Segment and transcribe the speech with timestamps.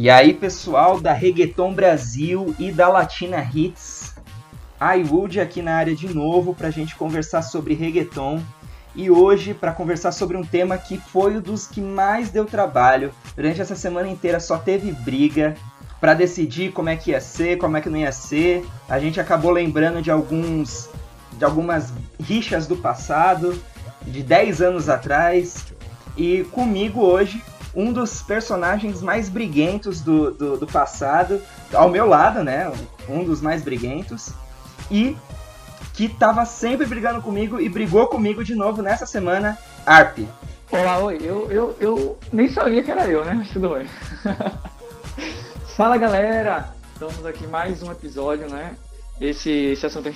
[0.00, 4.14] E aí, pessoal da Reggaeton Brasil e da Latina Hits,
[4.80, 8.40] iWood aqui na área de novo para a gente conversar sobre reggaeton.
[8.94, 13.12] E hoje, para conversar sobre um tema que foi um dos que mais deu trabalho.
[13.34, 15.56] Durante essa semana inteira só teve briga
[16.00, 18.64] para decidir como é que ia ser, como é que não ia ser.
[18.88, 20.88] A gente acabou lembrando de alguns
[21.32, 23.60] de algumas rixas do passado,
[24.02, 25.74] de 10 anos atrás.
[26.16, 27.42] E comigo hoje,
[27.74, 31.40] um dos personagens mais briguentos do, do, do passado,
[31.72, 32.70] ao meu lado, né?
[33.08, 34.30] Um dos mais briguentos.
[34.90, 35.16] E
[35.92, 40.18] que tava sempre brigando comigo e brigou comigo de novo nessa semana, Arp.
[40.70, 41.18] Olá, oi.
[41.20, 43.34] Eu, eu, eu nem sabia que era eu, né?
[43.34, 43.86] Mas tudo bem.
[45.76, 46.72] Fala galera!
[46.92, 48.76] Estamos aqui mais um episódio, né?
[49.20, 50.08] Esse, esse assunto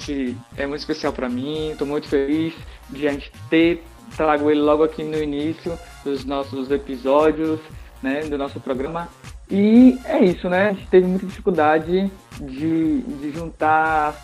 [0.57, 2.55] é muito especial para mim, estou muito feliz
[2.89, 3.83] de a gente ter
[4.17, 7.61] trago ele logo aqui no início dos nossos episódios,
[8.03, 9.09] né, do nosso programa.
[9.51, 10.71] E é isso, né?
[10.71, 12.11] A gente teve muita dificuldade
[12.41, 14.21] de, de juntar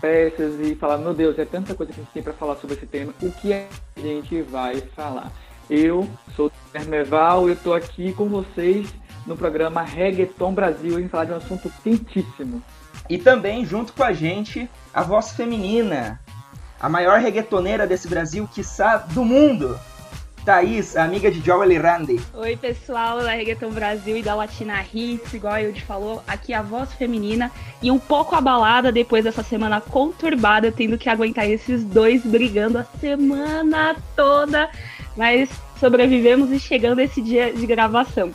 [0.00, 2.76] peças e falar, meu Deus, é tanta coisa que a gente tem para falar sobre
[2.76, 5.32] esse tema, o que a gente vai falar?
[5.68, 8.92] Eu sou o Merval e eu estou aqui com vocês
[9.26, 12.62] no programa Reggaeton Brasil e falar de um assunto quentíssimo.
[13.08, 16.20] E também, junto com a gente, a voz feminina,
[16.80, 19.78] a maior reggaetoneira desse Brasil, quiçá do mundo,
[20.44, 22.20] Thaís, amiga de Joel Randy.
[22.34, 26.62] Oi, pessoal da Reggaeton Brasil e da Latina Hits, igual a Yudi falou, aqui a
[26.62, 27.50] voz feminina
[27.82, 32.84] e um pouco abalada depois dessa semana conturbada, tendo que aguentar esses dois brigando a
[33.00, 34.70] semana toda,
[35.16, 38.32] mas sobrevivemos e chegando esse dia de gravação.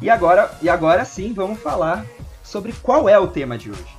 [0.00, 2.06] E agora, e agora sim, vamos falar
[2.42, 3.97] sobre qual é o tema de hoje.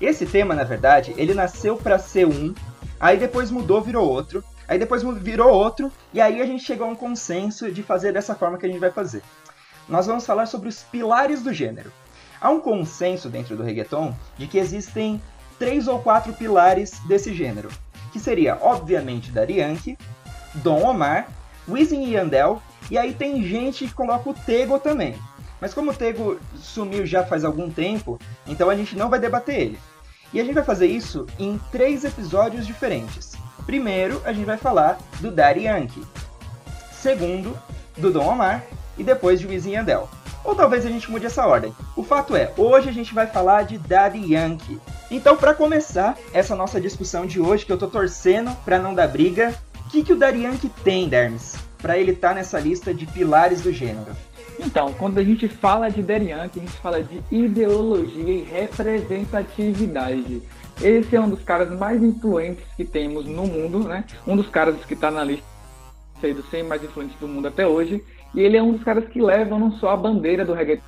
[0.00, 2.54] Esse tema, na verdade, ele nasceu para ser um,
[3.00, 6.90] aí depois mudou, virou outro, aí depois virou outro, e aí a gente chegou a
[6.90, 9.22] um consenso de fazer dessa forma que a gente vai fazer.
[9.88, 11.90] Nós vamos falar sobre os pilares do gênero.
[12.40, 15.20] Há um consenso dentro do reggaeton de que existem
[15.58, 17.68] três ou quatro pilares desse gênero,
[18.12, 19.58] que seria, obviamente, Daddy
[20.54, 21.28] Dom Omar,
[21.68, 25.16] Wisin e Yandel, e aí tem gente que coloca o Tego também.
[25.60, 29.60] Mas como o Tego sumiu já faz algum tempo, então a gente não vai debater
[29.60, 29.78] ele.
[30.32, 33.32] E a gente vai fazer isso em três episódios diferentes.
[33.64, 36.04] Primeiro, a gente vai falar do Daddy Yankee.
[36.92, 37.58] Segundo,
[37.96, 38.64] do Dom Omar.
[38.96, 40.08] E depois de Wisin Yandel.
[40.44, 41.74] Ou talvez a gente mude essa ordem.
[41.94, 44.80] O fato é, hoje a gente vai falar de Daddy Yankee.
[45.10, 49.06] Então, para começar essa nossa discussão de hoje, que eu tô torcendo para não dar
[49.06, 49.54] briga,
[49.86, 53.06] o que, que o Daddy Yankee tem, Dermes, para ele estar tá nessa lista de
[53.06, 54.16] pilares do gênero?
[54.58, 60.42] Então, quando a gente fala de Yankee, a gente fala de ideologia e representatividade.
[60.82, 64.04] Esse é um dos caras mais influentes que temos no mundo, né?
[64.26, 65.46] Um dos caras que está na lista
[66.20, 68.02] dos 100 mais influentes do mundo até hoje.
[68.34, 70.82] E ele é um dos caras que levam não só a bandeira do reggaeton,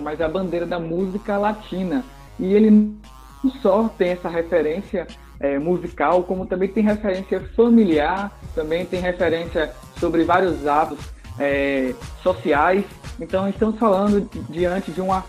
[0.00, 2.04] mas a bandeira da música latina.
[2.38, 5.06] E ele não só tem essa referência
[5.38, 10.98] é, musical, como também tem referência familiar, também tem referência sobre vários atos
[11.38, 12.84] é, sociais.
[13.20, 15.24] Então, estamos falando diante de uma,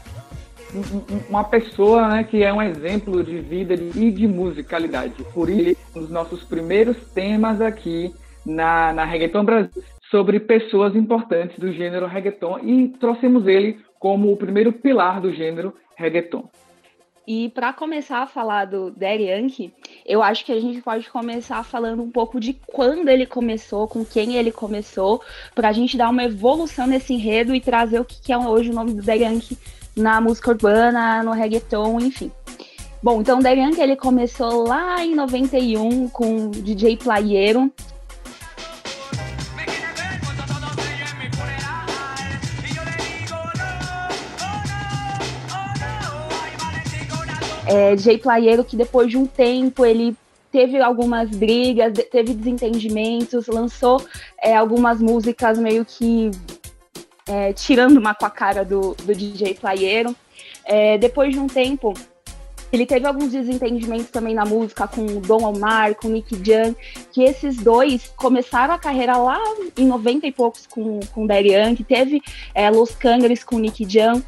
[1.30, 5.14] uma pessoa né, que é um exemplo de vida e de musicalidade.
[5.34, 8.14] Por isso, um dos nossos primeiros temas aqui
[8.46, 14.38] na, na Reggaeton Brasil sobre pessoas importantes do gênero reggaeton e trouxemos ele como o
[14.38, 16.50] primeiro pilar do gênero reggaeton.
[17.28, 19.74] E para começar a falar do Daddy Yankee,
[20.06, 24.06] eu acho que a gente pode começar falando um pouco de quando ele começou, com
[24.06, 25.22] quem ele começou,
[25.54, 28.74] para a gente dar uma evolução nesse enredo e trazer o que é hoje o
[28.74, 29.58] nome do Daddy Yankee
[29.94, 32.32] na música urbana, no reggaeton, enfim.
[33.04, 37.70] Bom, então o Daddy Yankee ele começou lá em 91 com o DJ Playero,
[47.68, 50.16] é, DJ Playero, que depois de um tempo ele
[50.52, 54.04] teve algumas brigas, teve desentendimentos, lançou
[54.42, 56.32] é, algumas músicas meio que
[57.28, 60.16] é, tirando uma com a cara do, do DJ Playero.
[60.64, 61.94] É, depois de um tempo,
[62.72, 66.76] ele teve alguns desentendimentos também na música com o Dom Omar, com o Nick Jan,
[67.12, 69.40] que esses dois começaram a carreira lá
[69.78, 72.22] em 90 e poucos com, com o Daddy Yankee, teve
[72.54, 74.22] é, Los Cangres com o Nick Jan,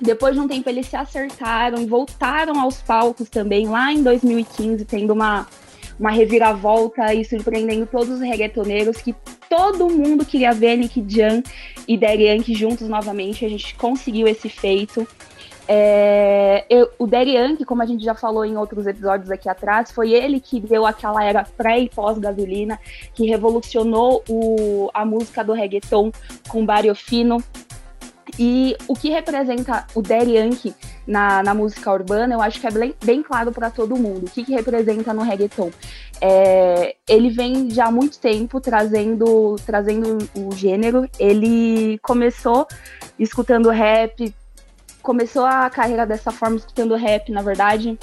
[0.00, 4.84] depois de um tempo eles se acertaram e voltaram aos palcos também, lá em 2015,
[4.84, 5.46] tendo uma,
[5.98, 9.14] uma reviravolta e surpreendendo todos os reggaetoneiros que
[9.48, 11.42] todo mundo queria ver Nick Jan
[11.86, 13.44] e Daddy Yankee juntos novamente.
[13.44, 15.06] A gente conseguiu esse feito.
[15.70, 19.90] É, eu, o Daddy Yankee, como a gente já falou em outros episódios aqui atrás,
[19.90, 22.78] foi ele que deu aquela era pré e pós-gasolina,
[23.14, 26.10] que revolucionou o, a música do reggaeton
[26.48, 27.42] com Barrio Fino,
[28.36, 30.74] E o que representa o Daddy Yankee
[31.06, 34.26] na, na música urbana, eu acho que é bem, bem claro para todo mundo.
[34.26, 35.70] O que, que representa no reggaeton?
[36.20, 41.08] É, ele vem já há muito tempo trazendo, trazendo o gênero.
[41.18, 42.66] Ele começou
[43.18, 44.34] escutando rap,
[45.02, 47.98] começou a carreira dessa forma, escutando rap, na verdade.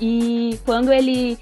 [0.00, 1.38] E quando ele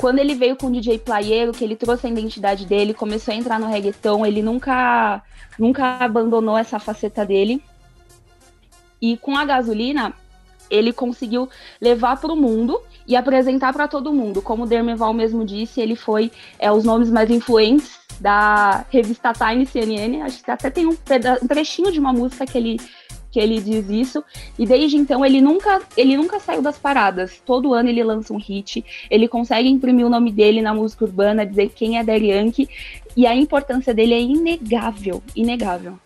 [0.00, 3.36] quando ele veio com o DJ Playero, que ele trouxe a identidade dele, começou a
[3.36, 5.22] entrar no reggaeton, ele nunca,
[5.58, 7.62] nunca abandonou essa faceta dele.
[8.98, 10.14] E com a gasolina,
[10.70, 14.40] ele conseguiu levar para o mundo e apresentar para todo mundo.
[14.40, 19.66] Como o Dermeval mesmo disse, ele foi é, os nomes mais influentes da revista Time
[19.66, 20.22] CNN.
[20.22, 20.96] Acho que até tem um,
[21.42, 22.80] um trechinho de uma música que ele
[23.30, 24.24] que ele diz isso.
[24.58, 27.40] E desde então ele nunca, ele nunca saiu das paradas.
[27.44, 31.46] Todo ano ele lança um hit, ele consegue imprimir o nome dele na música urbana,
[31.46, 32.68] dizer quem é Daddy Yankee,
[33.16, 35.98] e a importância dele é inegável, inegável.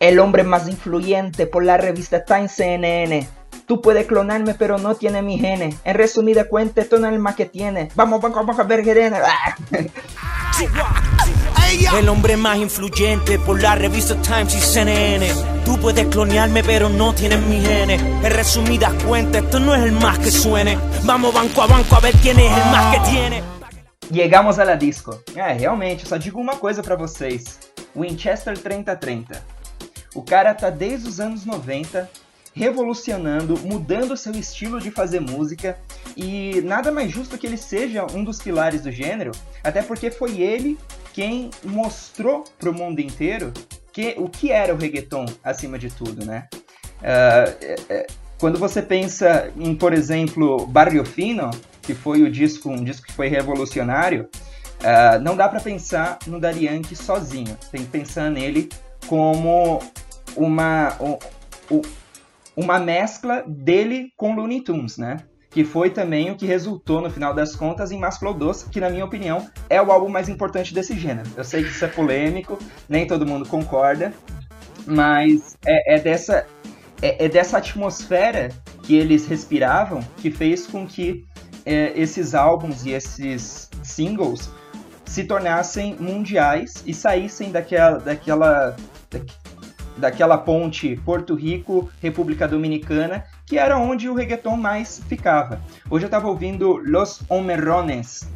[0.00, 3.26] El hombre más influyente por la revista Time CNN.
[3.66, 5.76] Tú puedes clonarme, pero no tiene mi genes.
[5.84, 7.88] En resumida cuenta, esto no es el más que tiene.
[7.94, 8.86] Vamos, vamos, vamos a ver,
[11.96, 15.53] El hombre más influyente por la revista Times y CNN.
[15.64, 18.00] Tú puedes clonearme, pero no tienes mi genes.
[18.00, 20.76] En resumidas cuentas, esto no es el más que suene.
[21.04, 23.42] Vamos banco a banco a ver quién es el más que tiene.
[24.10, 25.22] Llegamos a la disco.
[25.34, 27.58] É, realmente, só digo uma coisa para vocês.
[27.96, 29.42] Winchester 3030.
[30.14, 32.10] O cara tá desde os anos 90
[32.54, 35.76] revolucionando, mudando seu estilo de fazer música
[36.16, 39.32] e nada mais justo que ele seja um dos pilares do gênero,
[39.62, 40.78] até porque foi ele
[41.12, 43.52] quem mostrou para o mundo inteiro
[43.94, 46.48] que, o que era o reggaeton acima de tudo, né?
[47.00, 51.50] Uh, quando você pensa em, por exemplo, Barrio Fino,
[51.80, 54.28] que foi o disco, um disco que foi revolucionário,
[54.80, 57.56] uh, não dá para pensar no Daddy sozinho.
[57.70, 58.68] Tem que pensar nele
[59.06, 59.80] como
[60.36, 60.98] uma,
[62.56, 65.18] uma mescla dele com Looney Tunes, né?
[65.54, 68.90] Que foi também o que resultou, no final das contas, em Masclo Doce, que, na
[68.90, 71.30] minha opinião, é o álbum mais importante desse gênero.
[71.36, 72.58] Eu sei que isso é polêmico,
[72.88, 74.12] nem todo mundo concorda,
[74.84, 76.44] mas é, é dessa,
[77.00, 78.48] é, é, dessa atmosfera
[78.82, 81.24] que eles respiravam que fez com que
[81.64, 84.50] é, esses álbuns e esses singles
[85.04, 88.76] se tornassem mundiais e saíssem daquela, daquela,
[89.96, 95.60] daquela ponte Porto Rico, República Dominicana, que era onde o reggaeton mais ficava.
[95.90, 98.28] Hoje eu estava ouvindo Los Homerrones,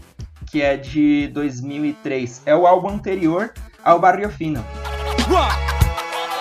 [0.50, 2.42] que é de 2003.
[2.44, 3.52] É o álbum anterior
[3.82, 4.64] ao Barrio Fino.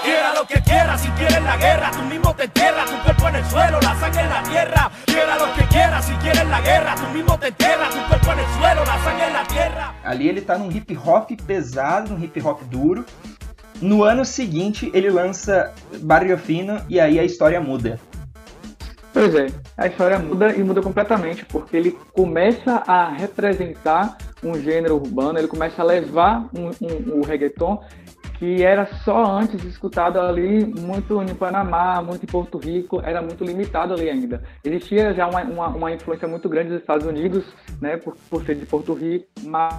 [0.03, 3.35] Quiera lo que quiera, si quieres la guerra, tú mismo te enterras, tu cuerpo en
[3.35, 4.91] el suelo, la sangre en la tierra.
[5.05, 8.39] Quiera lo que quiera, si quieres la guerra, tú mismo te enterras, tu cuerpo en
[8.39, 9.95] el suelo, la sangre en la tierra.
[10.05, 13.05] Ali ele tá num hip hop pesado, num hip hop duro,
[13.81, 17.99] no ano seguinte, ele lança Barrio Fino e aí a história muda.
[19.17, 24.93] Pois é, a história muda e muda completamente, porque ele começa a representar um gênero
[24.93, 27.83] urbano, ele começa a levar um, um, o reggaeton
[28.37, 33.43] que era só antes escutado ali muito em Panamá, muito em Porto Rico, era muito
[33.43, 34.43] limitado ali ainda.
[34.63, 37.43] Existia já uma, uma, uma influência muito grande dos Estados Unidos,
[37.81, 39.73] né, por, por ser de Porto Rico, mas,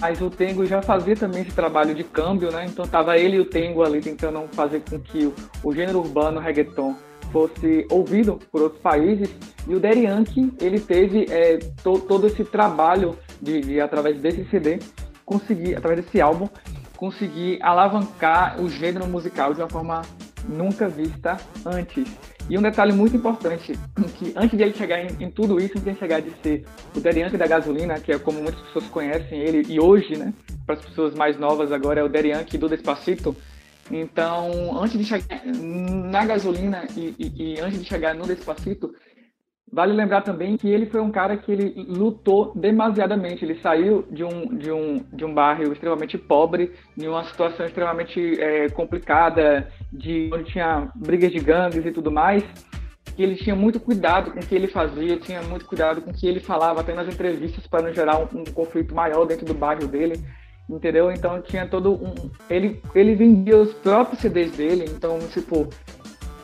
[0.00, 3.40] mas o Tengo já fazia também esse trabalho de câmbio, né, então tava ele e
[3.40, 5.34] o Tengo ali tentando fazer com que o,
[5.64, 6.94] o gênero urbano, o reggaeton,
[7.34, 9.28] fosse ouvido por outros países,
[9.66, 14.78] e o Yankee, ele teve é, to, todo esse trabalho de, de, através desse CD,
[15.26, 16.48] conseguir, através desse álbum,
[16.96, 20.02] conseguir alavancar o gênero musical de uma forma
[20.48, 21.36] nunca vista
[21.66, 22.06] antes.
[22.48, 23.72] E um detalhe muito importante,
[24.16, 26.64] que antes de ele chegar em, em tudo isso, antes de ele chegar de ser
[26.94, 30.32] o Derianke da gasolina, que é como muitas pessoas conhecem ele, e hoje, né,
[30.64, 33.34] para as pessoas mais novas agora é o Derianke do Despacito.
[33.90, 38.90] Então, antes de chegar na gasolina e, e, e antes de chegar no Despacito,
[39.74, 43.44] Vale lembrar também que ele foi um cara que ele lutou demasiadamente.
[43.44, 48.40] Ele saiu de um, de um, de um bairro extremamente pobre, em uma situação extremamente
[48.40, 52.44] é, complicada, de onde tinha brigas de gangues e tudo mais.
[53.16, 56.14] Que ele tinha muito cuidado com o que ele fazia, tinha muito cuidado com o
[56.14, 59.54] que ele falava, até nas entrevistas, para não gerar um, um conflito maior dentro do
[59.54, 60.22] bairro dele
[60.68, 61.10] entendeu?
[61.10, 62.14] Então tinha todo um.
[62.48, 65.68] Ele, ele vendia os próprios CDs dele, então, tipo,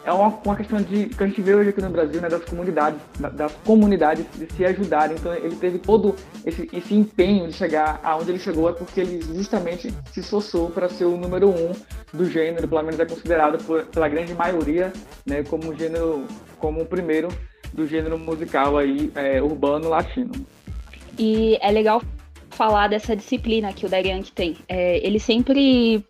[0.04, 2.44] é uma, uma questão de que a gente vê hoje aqui no Brasil, né, das
[2.44, 3.00] comunidades,
[3.34, 5.16] das comunidades de se ajudarem.
[5.16, 9.22] Então ele teve todo esse, esse empenho de chegar aonde ele chegou é porque ele
[9.22, 11.72] justamente se esforçou para ser o número um
[12.12, 14.92] do gênero, pelo menos é considerado por, pela grande maioria,
[15.26, 16.24] né, como gênero,
[16.58, 17.28] como o primeiro
[17.72, 20.32] do gênero musical aí é, urbano latino.
[21.18, 22.02] E é legal
[22.60, 24.54] falar dessa disciplina que o Dariank tem.
[24.68, 26.04] É, ele sempre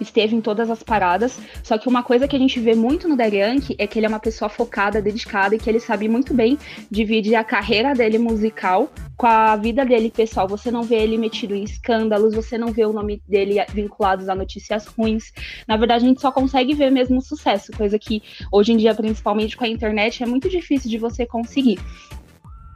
[0.00, 3.16] esteve em todas as paradas, só que uma coisa que a gente vê muito no
[3.16, 6.56] Dariank é que ele é uma pessoa focada, dedicada e que ele sabe muito bem
[6.88, 10.46] dividir a carreira dele musical com a vida dele pessoal.
[10.46, 14.34] Você não vê ele metido em escândalos, você não vê o nome dele vinculado a
[14.36, 15.32] notícias ruins.
[15.66, 18.22] Na verdade, a gente só consegue ver mesmo o sucesso, coisa que
[18.52, 21.80] hoje em dia, principalmente com a internet, é muito difícil de você conseguir.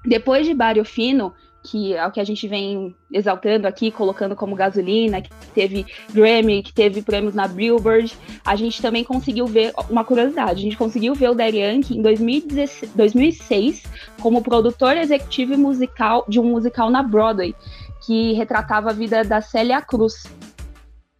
[0.04, 4.56] Depois de Barrio Fino, que é o que a gente vem exaltando aqui, colocando como
[4.56, 10.04] gasolina, que teve Grammy, que teve prêmios na Billboard, a gente também conseguiu ver uma
[10.04, 13.82] curiosidade, a gente conseguiu ver o Daddy Yankee em 2016, 2006
[14.22, 17.54] como produtor executivo musical de um musical na Broadway,
[18.00, 20.24] que retratava a vida da Célia Cruz.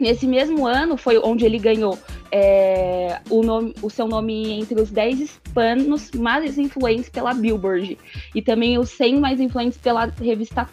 [0.01, 1.99] Nesse mesmo ano foi onde ele ganhou
[2.33, 7.99] é, o, nome, o seu nome entre os 10 hispanos mais influentes pela Billboard
[8.35, 10.67] e também os 100 mais influentes pela revista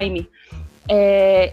[0.00, 0.28] Time.
[0.88, 1.52] É,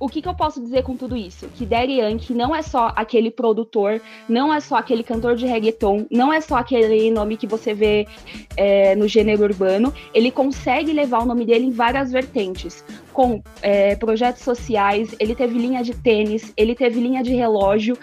[0.00, 1.46] o que, que, eu posso dizer com tudo isso?
[1.48, 6.06] Que Daddy Yankee não é só aquele produtor, não é só aquele cantor de reggaeton,
[6.10, 8.08] não é só aquele nome que você vê
[8.56, 9.92] é, no gênero urbano.
[10.14, 12.82] Ele consegue levar o nome dele em várias vertentes,
[13.20, 15.14] com é, projetos sociais.
[15.20, 17.98] Ele teve linha de tênis, ele teve linha de relógio.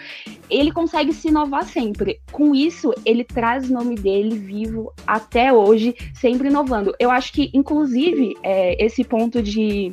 [0.48, 2.20] Ele consegue se inovar sempre.
[2.30, 6.94] Com isso, ele traz o nome dele vivo até hoje, sempre inovando.
[7.00, 9.92] Eu acho que, inclusive, é, esse ponto de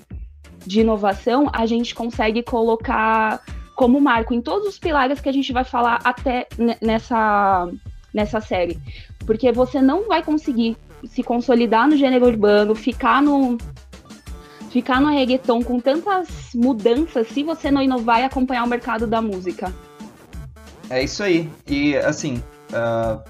[0.67, 3.39] de inovação, a gente consegue colocar
[3.75, 6.47] como marco em todos os pilares que a gente vai falar até
[6.81, 7.69] nessa,
[8.11, 8.79] nessa série.
[9.27, 10.75] Porque você não vai conseguir
[11.07, 13.57] se consolidar no gênero urbano, ficar no
[14.75, 19.21] ficar no reggaeton com tantas mudanças se você não inovar e acompanhar o mercado da
[19.21, 19.73] música.
[20.89, 21.49] É isso aí.
[21.65, 23.23] E assim, uh,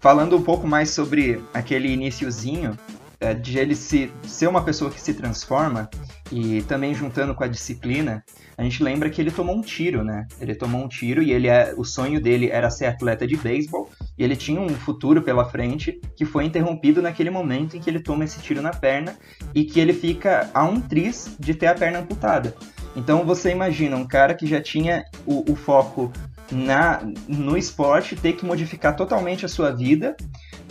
[0.00, 2.76] falando um pouco mais sobre aquele iníciozinho,
[3.22, 5.88] uh, de ele se, ser uma pessoa que se transforma,
[6.30, 8.24] e também juntando com a disciplina,
[8.56, 10.26] a gente lembra que ele tomou um tiro, né?
[10.40, 13.90] Ele tomou um tiro e ele é, o sonho dele era ser atleta de beisebol
[14.16, 18.00] e ele tinha um futuro pela frente que foi interrompido naquele momento em que ele
[18.00, 19.16] toma esse tiro na perna
[19.54, 22.54] e que ele fica a um tris de ter a perna amputada.
[22.94, 26.12] Então você imagina um cara que já tinha o, o foco
[26.50, 30.16] na, no esporte ter que modificar totalmente a sua vida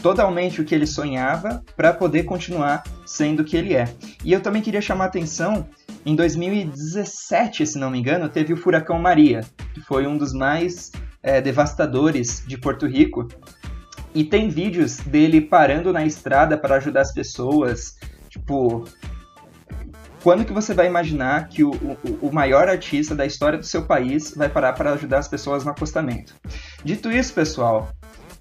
[0.02, 3.94] totalmente o que ele sonhava para poder continuar sendo o que ele é.
[4.24, 5.68] E eu também queria chamar a atenção,
[6.06, 9.42] em 2017, se não me engano, teve o furacão Maria,
[9.74, 10.92] que foi um dos mais
[11.22, 13.28] é, devastadores de Porto Rico.
[14.14, 17.96] E tem vídeos dele parando na estrada para ajudar as pessoas.
[18.30, 18.86] Tipo,
[20.24, 23.86] quando que você vai imaginar que o, o, o, maior artista da história do seu
[23.86, 26.34] país vai parar para ajudar as pessoas no acostamento?
[26.84, 27.90] Dito isso, pessoal,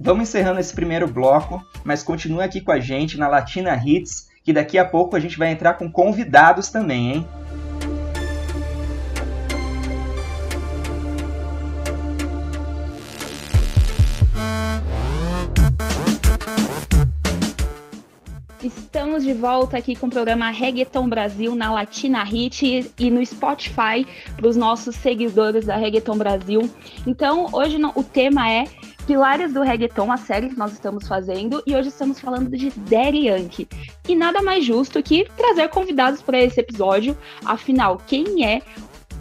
[0.00, 4.52] Vamos encerrando esse primeiro bloco, mas continue aqui com a gente na Latina Hits, que
[4.52, 7.28] daqui a pouco a gente vai entrar com convidados também, hein?
[18.62, 24.06] Estamos de volta aqui com o programa Reggaeton Brasil na Latina Hit e no Spotify
[24.36, 26.70] para os nossos seguidores da Reggaeton Brasil.
[27.04, 28.64] Então, hoje o tema é
[29.08, 33.28] Pilares do Reggaeton, a série que nós estamos fazendo, e hoje estamos falando de Daddy
[33.28, 33.66] Yankee.
[34.06, 38.60] E nada mais justo que trazer convidados para esse episódio, afinal, quem é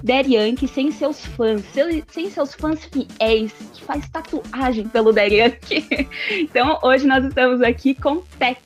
[0.04, 1.64] Daddy Yankee sem seus fãs,
[2.10, 5.88] sem seus fãs fiéis, que faz tatuagem pelo Daddy Yankee.
[6.32, 8.60] Então, hoje nós estamos aqui com Tex.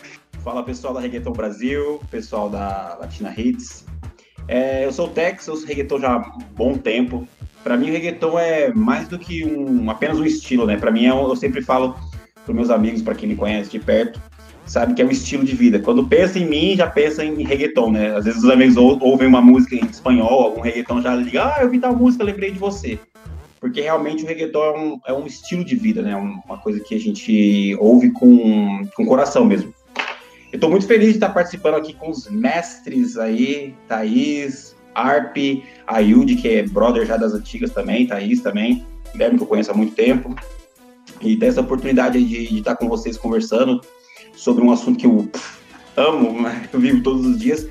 [0.43, 3.85] Fala pessoal da Reggaeton Brasil, pessoal da Latina Hits.
[4.47, 6.19] É, eu sou o Tex, eu sou reggaeton já há
[6.55, 7.27] bom tempo.
[7.63, 10.77] Para mim, o reggaeton é mais do que um, apenas um estilo, né?
[10.77, 11.95] Para mim, é eu sempre falo
[12.45, 14.19] para meus amigos, para quem me conhece de perto,
[14.65, 15.79] sabe que é um estilo de vida.
[15.79, 18.15] Quando pensa em mim, já pensa em reggaeton, né?
[18.15, 21.59] Às vezes os amigos ou, ouvem uma música em espanhol, algum reggaeton já liga, ah,
[21.61, 22.97] eu vi tal música, lembrei de você.
[23.59, 26.15] Porque realmente o reggaeton é um, é um estilo de vida, né?
[26.15, 29.71] Uma coisa que a gente ouve com, com coração mesmo.
[30.51, 35.37] Eu estou muito feliz de estar participando aqui com os mestres aí, Thaís, Arp,
[35.87, 39.71] a Yudi, que é brother já das antigas também, Thaís também, Guilherme, que eu conheço
[39.71, 40.35] há muito tempo.
[41.21, 43.81] E ter essa oportunidade de, estar com vocês conversando
[44.35, 45.29] sobre um assunto que eu
[45.95, 47.67] amo, eu vivo todos os dias.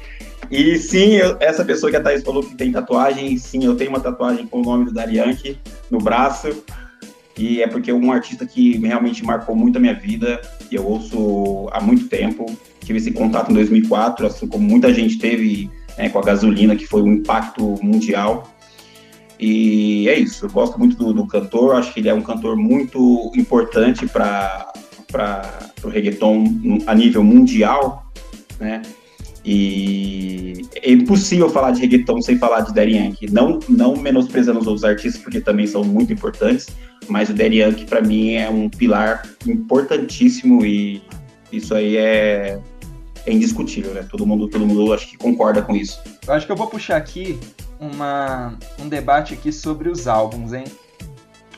[0.50, 3.90] E sim, eu, essa pessoa que a Thaís falou que tem tatuagem, sim, eu tenho
[3.90, 5.58] uma tatuagem com o nome do Darianke
[5.90, 6.48] no braço.
[7.38, 10.40] E é porque é um artista que realmente marcou muito a minha vida.
[10.70, 12.44] E eu ouço há muito tempo.
[12.80, 15.70] Tive esse contato em 2004, assim como muita gente teve
[16.00, 18.50] né, com a gasolina, que foi um impacto mundial.
[19.38, 22.56] E é isso, eu gosto muito do, do cantor, acho que ele é um cantor
[22.56, 24.72] muito importante para
[25.82, 26.44] o reggaeton
[26.86, 28.10] a nível mundial,
[28.58, 28.82] né?
[29.42, 33.32] E é impossível falar de reggaeton sem falar de Daddy Yankee.
[33.32, 36.68] Não, não menosprezando os outros artistas, porque também são muito importantes,
[37.08, 41.02] mas o Daddy Yankee, para mim, é um pilar importantíssimo e
[41.50, 42.60] isso aí é,
[43.26, 44.06] é indiscutível, né?
[44.08, 46.00] Todo mundo, todo mundo acho que concorda com isso.
[46.26, 47.38] Eu acho que eu vou puxar aqui
[47.78, 50.64] uma, um debate aqui sobre os álbuns, hein?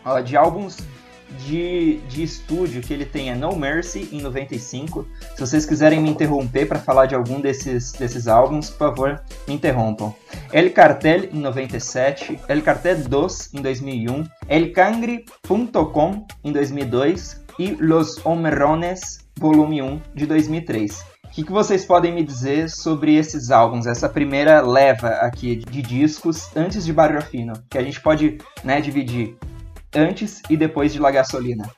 [0.04, 0.78] Ó, de álbuns
[1.46, 5.06] de, de estúdio que ele tem é No Mercy em 95.
[5.34, 9.54] Se vocês quiserem me interromper para falar de algum desses, desses álbuns, por favor, me
[9.54, 10.12] interrompam.
[10.52, 18.24] El Cartel em 97, El Cartel 2 em 2001, El Cangre.com em 2002 e Los
[18.24, 21.11] Homerrones volume 1 de 2003.
[21.32, 25.80] O que, que, vocês podem me dizer sobre esses álbuns, essa primeira leva aqui de
[25.80, 27.54] discos antes de Barrio Fino?
[27.70, 29.34] Que a gente pode né, dividir
[29.94, 31.70] antes e depois de La Gasolina.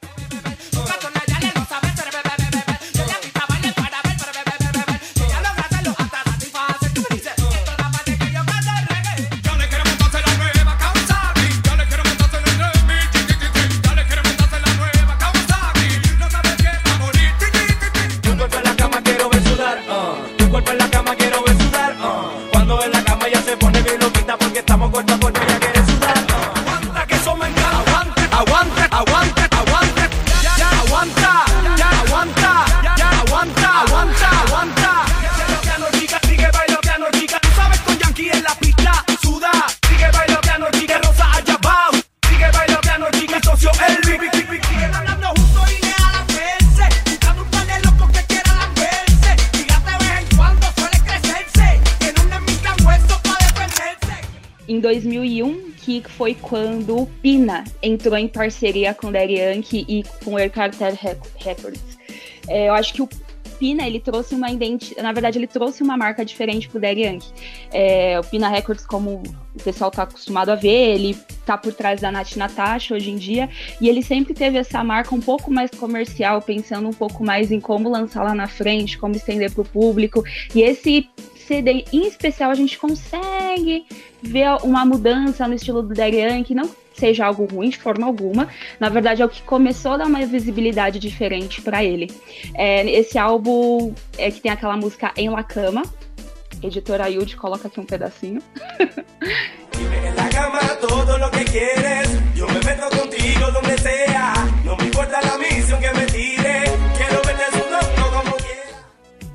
[58.04, 60.99] Entrou em parceria com o Yankee e com Air Cartel
[61.37, 61.99] Records.
[62.46, 63.08] É, eu acho que o
[63.58, 67.32] Pina, ele trouxe uma identidade, na verdade, ele trouxe uma marca diferente pro Daddy Yankee.
[67.73, 69.23] É, o Pina Records, como
[69.54, 73.16] o pessoal tá acostumado a ver, ele tá por trás da Nath Natasha hoje em
[73.16, 73.48] dia,
[73.81, 77.61] e ele sempre teve essa marca um pouco mais comercial, pensando um pouco mais em
[77.61, 80.22] como lançar lá na frente, como estender pro público,
[80.55, 81.09] e esse
[81.46, 83.87] CD em especial a gente consegue
[84.22, 88.48] ver uma mudança no estilo do Daddy que não seja algo ruim de forma alguma.
[88.78, 92.11] Na verdade, é o que começou a dar uma visibilidade diferente para ele.
[92.54, 95.83] É, esse álbum é que tem aquela música Em La Cama.
[96.62, 98.40] Editora Yudi coloca aqui um pedacinho.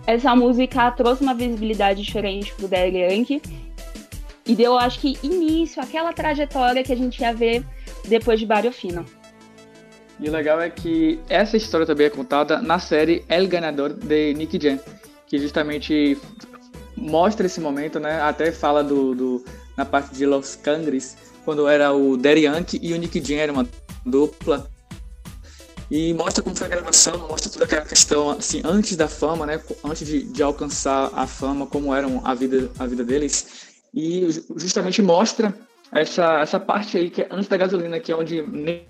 [0.09, 3.43] Essa música trouxe uma visibilidade diferente pro Daddy Yankee
[4.43, 7.63] e deu, acho que, início àquela trajetória que a gente ia ver
[8.07, 9.05] depois de Barrio Fino.
[10.19, 14.33] E o legal é que essa história também é contada na série El Ganador de
[14.33, 14.79] Nick Jam,
[15.27, 16.17] que justamente
[16.97, 18.19] mostra esse momento, né?
[18.19, 19.45] Até fala do, do
[19.77, 23.51] na parte de Los Cangres, quando era o Daddy Yankee e o Nick Jam era
[23.51, 23.69] uma
[24.03, 24.67] dupla.
[25.91, 29.59] E mostra como foi a gravação, mostra toda aquela questão, assim, antes da fama, né?
[29.83, 35.01] Antes de, de alcançar a fama, como era a vida, a vida deles e justamente
[35.01, 35.53] mostra
[35.91, 38.85] essa, essa parte aí que é antes da gasolina, que é onde nem,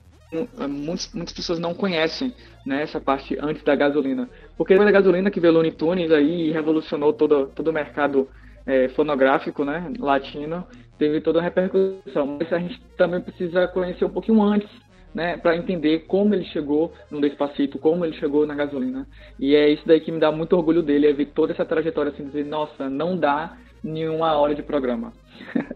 [0.67, 2.33] muitas, muitas pessoas não conhecem,
[2.65, 4.29] né, essa parte antes da gasolina.
[4.57, 8.27] Porque foi a gasolina que veio Looney Tunes aí revolucionou todo, todo o mercado
[8.65, 12.37] é, fonográfico, né, latino, teve toda a repercussão.
[12.39, 14.69] Mas a gente também precisa conhecer um pouquinho antes,
[15.13, 19.07] né, para entender como ele chegou no Despacito, como ele chegou na gasolina.
[19.39, 22.11] E é isso daí que me dá muito orgulho dele, é ver toda essa trajetória
[22.11, 25.13] assim, dizer, nossa, não dá nenhuma hora de programa.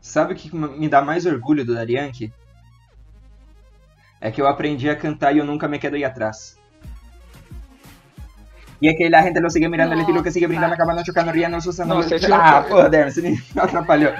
[0.00, 2.32] Sabe o que me dá mais orgulho do Darianke?
[4.20, 6.58] É que eu aprendi a cantar e eu nunca me quedo aí atrás.
[8.80, 11.02] Y es que la gente lo sigue mirando, no, el estilo que sigue brindando, acabando
[11.02, 11.96] chocando, riendo, usando.
[11.96, 14.10] No, ah, joder, se me atrapalhó.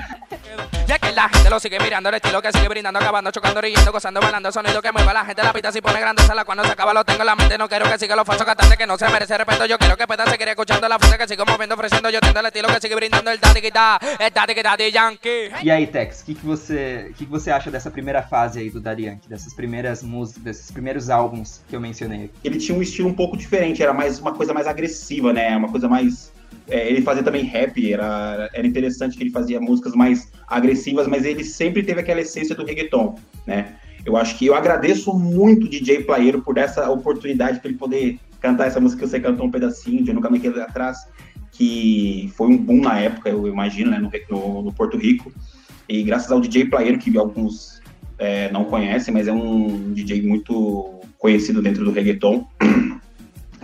[1.18, 4.52] La gente lo sigue mirando, el estilo que sigue brindando, acabando, chocando, riendo, gozando, bailando,
[4.52, 7.02] sonido que mueva la gente, la pista si pone grande sala cuando se acaba lo
[7.02, 9.36] tengo en la mente, no quiero que siga los falsos cantantes que no se merece
[9.36, 12.38] respeto, yo quiero que pueda seguir escuchando la fuerza que sigo moviendo, ofreciendo, yo tengo
[12.38, 15.50] el estilo que sigue brindando el daddy guitar, el daddy guitar de Yankee.
[15.60, 18.70] E aí, Tex, o que, que, você, que, que você acha dessa primeira fase aí
[18.70, 22.30] do Daddy Yankee, dessas primeiras músicas, desses primeiros álbuns que eu mencionei?
[22.44, 25.56] Ele tinha um estilo um pouco diferente, era mais uma coisa mais agressiva, né?
[25.56, 26.32] Uma coisa mais.
[26.70, 31.24] É, ele fazia também rap, era, era interessante que ele fazia músicas mais agressivas, mas
[31.24, 33.14] ele sempre teve aquela essência do reggaeton,
[33.46, 33.76] né?
[34.04, 38.66] Eu acho que eu agradeço muito DJ Playeiro por essa oportunidade para ele poder cantar
[38.66, 40.98] essa música que você cantou um pedacinho, de Eu Nunca Me Quedei Atrás,
[41.52, 45.32] que foi um boom na época, eu imagino, né, no, no, no Porto Rico.
[45.88, 47.80] E graças ao DJ Playeiro, que alguns
[48.18, 52.46] é, não conhecem, mas é um DJ muito conhecido dentro do reggaeton,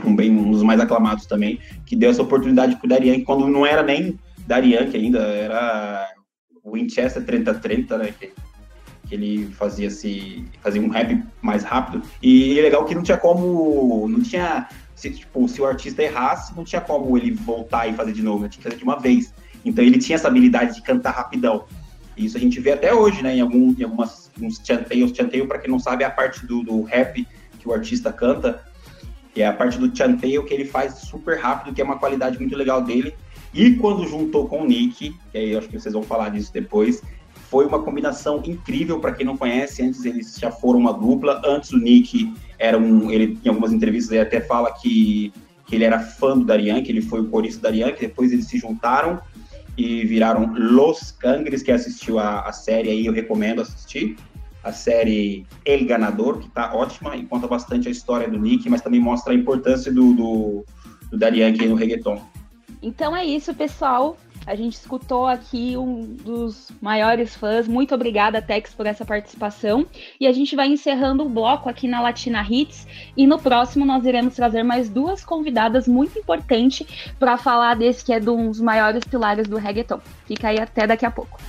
[0.09, 3.65] um, bem, um dos mais aclamados também, que deu essa oportunidade pro Darian, quando não
[3.65, 6.09] era nem Daddy Yankee ainda, era
[6.65, 8.15] Winchester 3030, né?
[8.19, 8.33] Que,
[9.07, 12.03] que ele fazia se fazia um rap mais rápido.
[12.23, 14.09] E é legal que não tinha como.
[14.09, 14.69] Não tinha.
[14.95, 18.45] Se, tipo, se o artista errasse, não tinha como ele voltar e fazer de novo,
[18.45, 18.49] né?
[18.49, 19.35] tinha que fazer de uma vez.
[19.65, 21.65] Então ele tinha essa habilidade de cantar rapidão.
[22.17, 23.37] E isso a gente vê até hoje, né?
[23.37, 24.31] Em, algum, em algumas
[24.65, 25.13] chanteios.
[25.15, 27.27] Chanteio, para quem não sabe, é a parte do, do rap
[27.59, 28.63] que o artista canta.
[29.37, 32.39] E é a parte do chanteio que ele faz super rápido, que é uma qualidade
[32.39, 33.15] muito legal dele.
[33.53, 36.53] E quando juntou com o Nick, que aí eu acho que vocês vão falar disso
[36.53, 37.03] depois,
[37.51, 39.83] foi uma combinação incrível para quem não conhece.
[39.83, 41.41] Antes eles já foram uma dupla.
[41.45, 43.11] Antes o Nick era um.
[43.11, 45.33] Ele, em algumas entrevistas, ele até fala que,
[45.67, 48.33] que ele era fã do Darian, que ele foi o corista do Darian, que depois
[48.33, 49.21] eles se juntaram
[49.77, 54.17] e viraram Los Cangres, que assistiu a, a série aí, eu recomendo assistir.
[54.65, 58.81] A série El Ganador, que tá ótima e conta bastante a história do Nick, mas
[58.81, 60.65] também mostra a importância do, do,
[61.13, 61.19] do
[61.69, 62.21] no reggaeton.
[62.83, 64.17] Então é isso, pessoal.
[64.47, 67.67] A gente escutou aqui um dos maiores fãs.
[67.67, 69.87] Muito obrigada, Tex, por essa participação.
[70.21, 72.87] E a gente vai encerrando o bloco aqui na Latina Hits.
[73.17, 76.87] E no próximo nós iremos trazer mais duas convidadas muito importantes
[77.19, 80.01] para falar desse que é um dos maiores pilares do reggaeton.
[80.27, 81.41] Fica aí até daqui a pouco.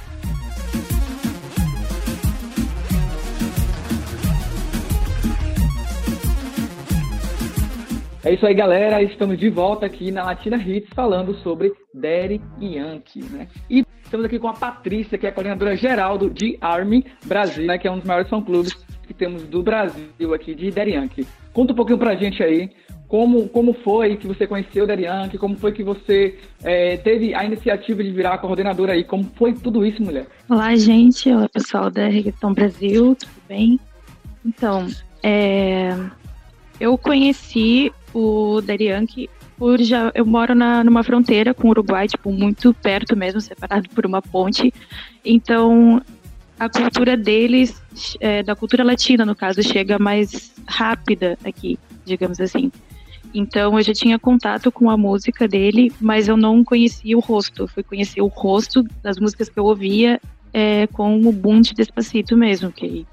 [8.26, 9.04] É isso aí, galera.
[9.04, 13.48] Estamos de volta aqui na Latina Hits falando sobre Derek Yankee, né?
[13.70, 17.78] E estamos aqui com a Patrícia, que é a coordenadora geral do D-Army Brasil, né?
[17.78, 18.74] Que é um dos maiores fã-clubes
[19.06, 21.28] que temos do Brasil aqui, de Derek Yankee.
[21.54, 22.72] Conta um pouquinho pra gente aí
[23.08, 27.36] como, como foi que você conheceu o Derek Yankee, como foi que você é, teve
[27.36, 30.26] a iniciativa de virar coordenadora aí, como foi tudo isso, mulher?
[30.50, 31.32] Olá, gente.
[31.32, 33.80] Olá, pessoal da Reggaeton Brasil, tudo bem?
[34.44, 34.88] Então,
[35.22, 35.96] é,
[36.80, 42.32] eu conheci o Darianke por já eu moro na, numa fronteira com o Uruguai, tipo,
[42.32, 44.74] muito perto mesmo, separado por uma ponte.
[45.24, 46.02] Então,
[46.60, 47.82] a cultura deles,
[48.20, 52.72] é, da cultura latina, no caso, chega mais rápida aqui, digamos assim.
[53.34, 57.64] Então, eu já tinha contato com a música dele, mas eu não conhecia o rosto.
[57.64, 60.22] Eu fui conhecer o rosto das músicas que eu ouvia
[60.54, 63.06] é, com o boom de Despacito mesmo, que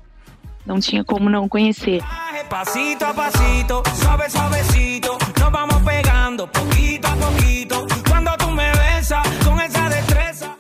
[0.65, 2.01] não tinha como não conhecer.
[2.49, 7.87] Pasito a pasito, suave suavecito, nos vamos pegando poquito a poquito.
[8.09, 10.55] Quando tu me besas com essa destreza.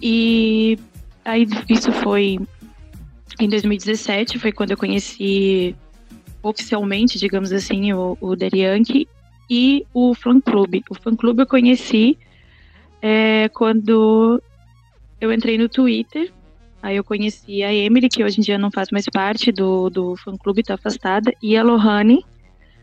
[0.00, 0.78] E
[1.24, 2.38] aí isso foi
[3.40, 5.74] em 2017, foi quando eu conheci
[6.42, 9.08] oficialmente, digamos assim, o, o Derianke
[9.50, 10.84] e o fã clube.
[10.88, 12.16] O fã clube eu conheci
[13.02, 14.42] é, quando
[15.20, 16.32] eu entrei no Twitter
[16.82, 20.16] Aí eu conheci a Emily, que hoje em dia não faz mais parte do, do
[20.16, 22.24] fã-clube, está afastada, e a Lohane.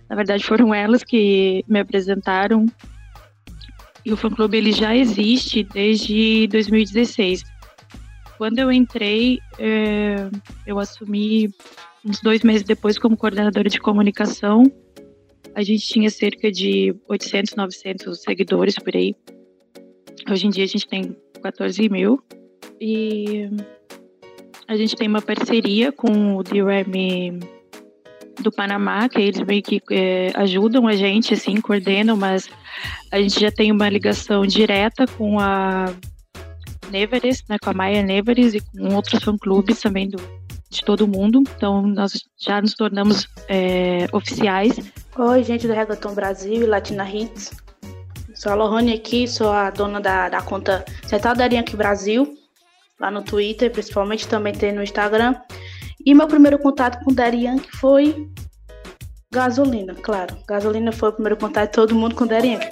[0.09, 2.65] Na verdade, foram elas que me apresentaram.
[4.05, 7.43] E o fã-clube ele já existe desde 2016.
[8.37, 10.29] Quando eu entrei, é,
[10.67, 11.49] eu assumi
[12.05, 14.63] uns dois meses depois como coordenadora de comunicação.
[15.55, 19.15] A gente tinha cerca de 800, 900 seguidores por aí.
[20.29, 22.21] Hoje em dia a gente tem 14 mil.
[22.79, 23.49] E
[24.67, 27.39] a gente tem uma parceria com o DRAM
[28.41, 32.49] do Panamá, que eles meio que é, ajudam a gente, assim, coordenam, mas
[33.11, 35.93] a gente já tem uma ligação direta com a
[36.91, 40.17] Neveres, né, com a Maia Neveres e com outros fã-clubes também do,
[40.69, 41.43] de todo mundo.
[41.55, 44.91] Então, nós já nos tornamos é, oficiais.
[45.17, 47.51] Oi, gente do Reggaeton Brasil e Latina Hits.
[48.33, 52.37] Sou a Lohane aqui, sou a dona da, da conta Central da aqui Brasil
[52.99, 55.35] lá no Twitter, principalmente também tem no Instagram.
[56.05, 58.29] E meu primeiro contato com o Daddy Yankee foi
[59.33, 60.37] gasolina, claro.
[60.47, 62.69] Gasolina foi o primeiro contato de todo mundo com o Yankee.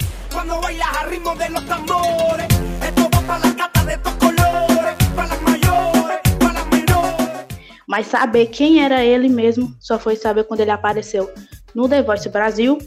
[7.86, 11.32] Mas saber quem era ele mesmo só foi saber quando ele apareceu
[11.74, 12.78] no The Voice Brasil,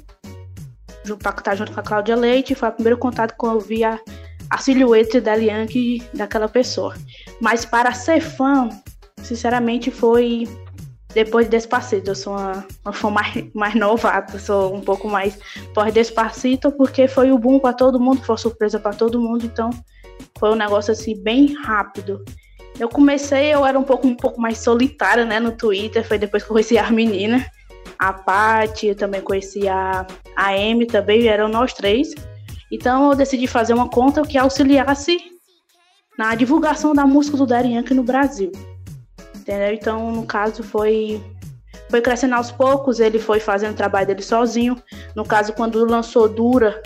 [1.15, 2.55] para estar junto com a Cláudia Leite.
[2.55, 3.99] Foi o primeiro contato que eu vi a,
[4.49, 6.95] a silhueta da Lianque daquela pessoa.
[7.39, 8.69] Mas para ser fã,
[9.21, 10.47] sinceramente, foi
[11.13, 12.11] depois de Despacito.
[12.11, 15.37] Eu sou uma, uma fã mais, mais novata, sou um pouco mais
[15.73, 19.69] pós-Despacito, porque foi o boom para todo mundo, foi surpresa para todo mundo, então
[20.39, 22.23] foi um negócio assim bem rápido.
[22.79, 26.43] Eu comecei, eu era um pouco, um pouco mais solitária, né, no Twitter, foi depois
[26.43, 27.43] que eu conheci as meninas,
[27.97, 32.13] a Paty, eu também conheci a, a Amy também, eram nós três.
[32.71, 35.17] Então eu decidi fazer uma conta que auxiliasse
[36.17, 38.51] na divulgação da música do Daddy Yankee no Brasil.
[39.35, 39.73] Entendeu?
[39.73, 41.21] Então, no caso, foi
[41.89, 44.75] foi crescendo aos poucos, ele foi fazendo o trabalho dele sozinho.
[45.15, 46.81] No caso, quando lançou Dura,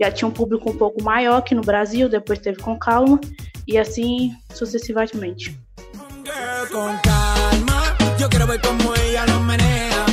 [0.00, 3.20] já tinha um público um pouco maior aqui no Brasil, depois teve com calma,
[3.68, 5.56] e assim sucessivamente.
[6.72, 10.04] com calma, yo quiero ver como ella lo menea,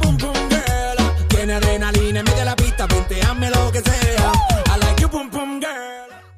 [0.00, 1.97] pum pum girl,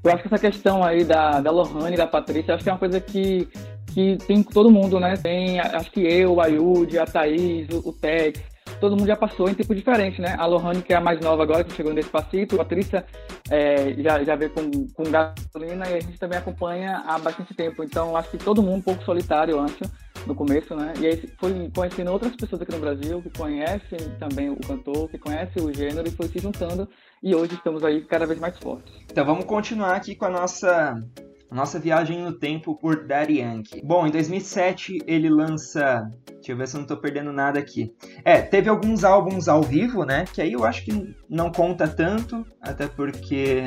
[0.02, 2.72] Eu acho que essa questão aí da, da Lohane e da Patrícia, acho que é
[2.72, 3.48] uma coisa que,
[3.92, 5.14] que tem todo mundo, né?
[5.16, 8.40] Tem, acho que eu, a Yudi, a Thaís, o, o Tex,
[8.80, 10.34] todo mundo já passou em tempo diferente, né?
[10.38, 13.04] A Lohane, que é a mais nova agora, que chegou nesse passito, a Patrícia
[13.50, 17.84] é, já, já veio com, com gasolina e a gente também acompanha há bastante tempo.
[17.84, 19.84] Então, acho que todo mundo um pouco solitário, eu acho,
[20.26, 20.92] no começo, né?
[21.00, 25.18] E aí foi conhecendo outras pessoas aqui no Brasil que conhecem também o cantor, que
[25.18, 26.88] conhecem o gênero e foi se juntando.
[27.22, 28.92] E hoje estamos aí cada vez mais fortes.
[29.10, 31.02] Então, vamos continuar aqui com a nossa
[31.50, 33.82] nossa viagem no tempo por Daddy Yankee.
[33.82, 36.08] Bom, em 2007 ele lança.
[36.34, 37.92] Deixa eu ver se eu não tô perdendo nada aqui.
[38.24, 40.24] É, teve alguns álbuns ao vivo, né?
[40.32, 43.62] Que aí eu acho que não conta tanto, até porque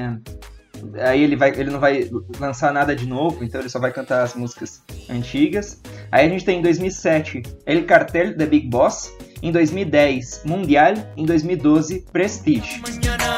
[1.00, 4.24] aí ele, vai, ele não vai lançar nada de novo, então ele só vai cantar
[4.24, 5.82] as músicas antigas.
[6.12, 11.26] Aí a gente tem em 2007 El Cartel The Big Boss, em 2010 Mundial, em
[11.26, 12.82] 2012 Prestige.
[12.82, 13.36] Mañana,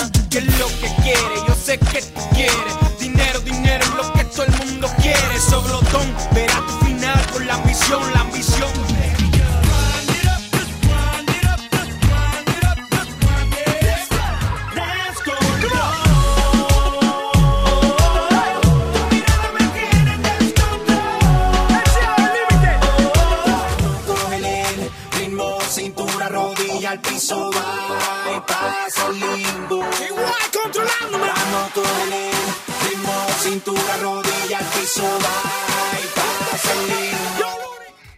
[5.62, 6.08] glotón.
[6.34, 8.55] Verá tu final con la ambición, la ambición.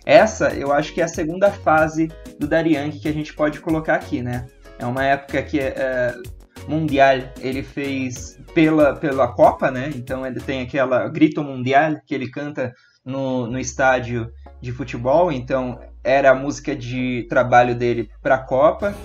[0.07, 3.95] Essa, eu acho que é a segunda fase do Darianke que a gente pode colocar
[3.95, 4.47] aqui, né?
[4.79, 6.15] É uma época que é,
[6.65, 9.91] Mundial ele fez pela, pela Copa, né?
[9.93, 15.29] Então ele tem aquela Grito Mundial que ele canta no, no estádio de futebol.
[15.29, 18.95] Então era a música de trabalho dele para a Copa.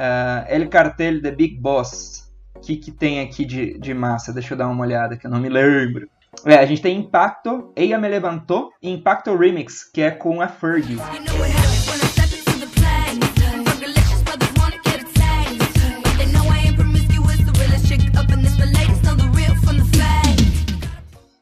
[0.00, 2.32] Uh, El Cartel The Big Boss.
[2.56, 4.32] O que, que tem aqui de, de massa?
[4.32, 6.08] Deixa eu dar uma olhada que eu não me lembro.
[6.46, 10.48] É, a gente tem Impacto, Eia Me Levantou e Impacto Remix, que é com a
[10.48, 10.96] Fergie.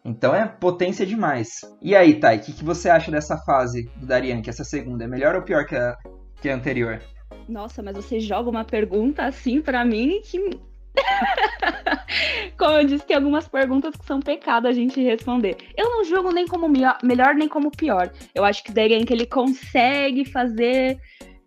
[0.05, 1.61] Então é potência demais.
[1.81, 5.05] E aí, Thay, o que, que você acha dessa fase do Darian, que essa segunda?
[5.05, 5.97] É melhor ou pior que a,
[6.41, 7.01] que a anterior?
[7.49, 10.39] Nossa, mas você joga uma pergunta assim para mim que.
[12.59, 15.57] como eu disse, tem algumas perguntas que são pecado a gente responder.
[15.77, 18.13] Eu não julgo nem como melhor nem como pior.
[18.35, 21.01] Eu acho que Degen que ele consegue fazer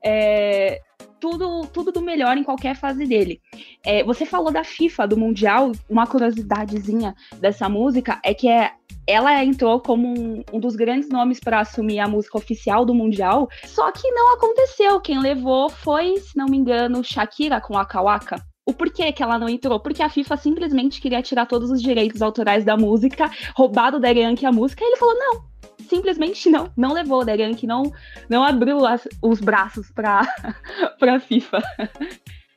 [0.04, 0.82] é,
[1.22, 3.40] tudo, tudo do melhor em qualquer fase dele.
[3.86, 8.72] É, você falou da FIFA, do Mundial, uma curiosidadezinha dessa música é que é
[9.08, 13.50] ela entrou como um, um dos grandes nomes para assumir a música oficial do Mundial,
[13.66, 15.00] só que não aconteceu.
[15.02, 18.42] Quem levou foi, se não me engano, Shakira com a Kawaka.
[18.66, 19.80] O porquê que ela não entrou?
[19.80, 24.46] Porque a FIFA simplesmente queria tirar todos os direitos autorais da música, roubado da Yankee
[24.46, 25.51] a música, e ele falou: não,
[25.82, 27.26] simplesmente não, não levou.
[27.26, 27.84] Da Yankee não,
[28.30, 30.22] não abriu as, os braços para
[31.02, 31.60] a FIFA.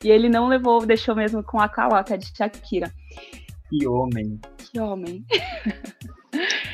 [0.02, 2.92] E ele não levou, deixou mesmo com a Kawaka de Shakira.
[3.70, 4.38] Que homem.
[4.58, 5.24] Que homem.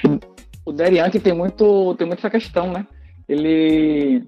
[0.66, 2.86] o Derian tem muito, tem muito essa questão, né?
[3.28, 4.24] Ele,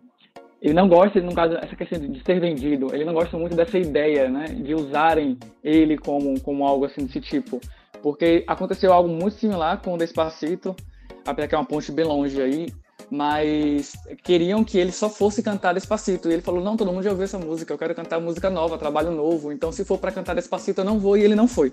[0.61, 3.77] ele não gosta, no caso, essa questão de ser vendido, ele não gosta muito dessa
[3.77, 4.45] ideia, né?
[4.45, 7.61] De usarem ele como, como algo assim desse tipo.
[8.03, 10.75] Porque aconteceu algo muito similar com o Despacito,
[11.25, 12.73] apesar que é uma ponte bem longe aí,
[13.11, 16.29] mas queriam que ele só fosse cantar Despacito.
[16.29, 18.79] E ele falou: Não, todo mundo já ouviu essa música, eu quero cantar música nova,
[18.79, 19.53] trabalho novo.
[19.53, 21.17] Então, se for para cantar Despacito, eu não vou.
[21.17, 21.73] E ele não foi.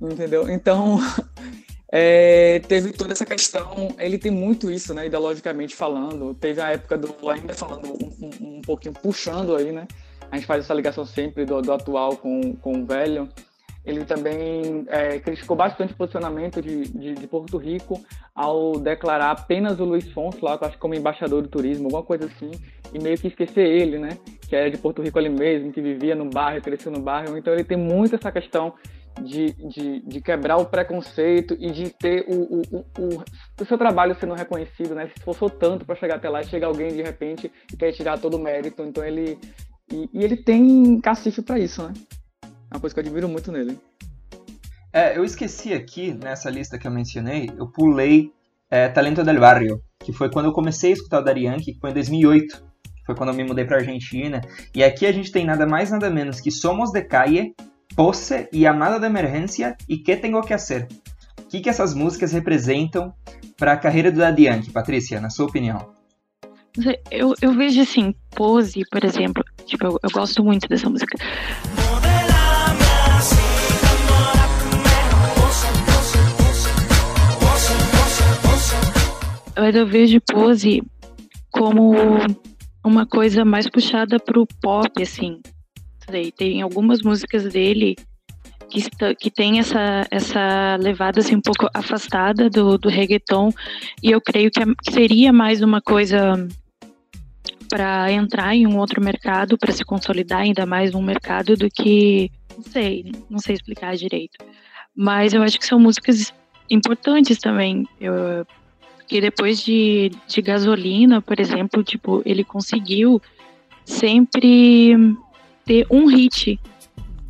[0.00, 0.50] Entendeu?
[0.50, 0.98] Então,
[1.90, 6.34] é, teve toda essa questão, ele tem muito isso, né, ideologicamente falando.
[6.34, 9.86] Teve a época do, ainda falando um, um pouquinho, puxando aí, né,
[10.30, 13.28] a gente faz essa ligação sempre do, do atual com, com o velho.
[13.86, 19.78] Ele também é, criticou bastante o posicionamento de, de, de, Porto Rico ao declarar apenas
[19.78, 22.50] o Luiz Fonso lá, acho que como embaixador do turismo, alguma coisa assim,
[22.92, 24.18] e meio que esquecer ele, né?
[24.48, 27.38] Que era de Porto Rico ali mesmo, que vivia no bairro, cresceu no bairro.
[27.38, 28.74] Então ele tem muito essa questão
[29.22, 33.24] de, de, de, quebrar o preconceito e de ter o, o, o,
[33.60, 35.06] o seu trabalho sendo reconhecido, né?
[35.06, 38.18] Se esforçou tanto para chegar até lá e chega alguém de repente e quer tirar
[38.18, 38.82] todo o mérito.
[38.82, 39.38] Então ele.
[39.90, 41.92] E, e ele tem cacife para isso, né?
[42.70, 43.78] É uma coisa que eu admiro muito nele.
[44.92, 48.32] É, eu esqueci aqui, nessa lista que eu mencionei, eu pulei
[48.68, 51.90] é Talento del Barrio, que foi quando eu comecei a escutar o Yankee, que foi
[51.90, 52.64] em 2008.
[53.04, 54.40] Foi quando eu me mudei pra Argentina.
[54.74, 57.54] E aqui a gente tem nada mais nada menos que Somos de Calle,
[57.94, 60.88] Pose e Amada de Emergência e Que Tengo Que Hacer.
[61.40, 63.14] O que, que essas músicas representam
[63.56, 65.94] para a carreira do Yankee, Patrícia, na sua opinião?
[67.10, 71.16] Eu, eu vejo assim, Pose, por exemplo, tipo, eu, eu gosto muito dessa música.
[79.56, 80.82] Mas eu vejo Pose
[81.50, 81.94] como
[82.84, 85.40] uma coisa mais puxada pro pop, assim.
[86.36, 87.96] Tem algumas músicas dele
[88.70, 93.50] que, está, que tem essa, essa levada assim, um pouco afastada do, do reggaeton,
[94.02, 96.46] e eu creio que seria mais uma coisa
[97.68, 102.30] para entrar em um outro mercado, para se consolidar ainda mais um mercado do que,
[102.56, 104.36] não sei, não sei explicar direito.
[104.94, 106.32] Mas eu acho que são músicas
[106.70, 107.84] importantes também.
[108.00, 108.46] Eu,
[109.06, 113.20] que depois de, de gasolina, por exemplo, tipo, ele conseguiu
[113.84, 114.96] sempre
[115.64, 116.58] ter um hit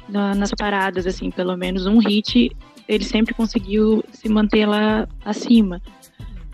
[0.09, 2.51] na, nas paradas, assim, pelo menos um hit,
[2.89, 5.81] ele sempre conseguiu se manter lá acima.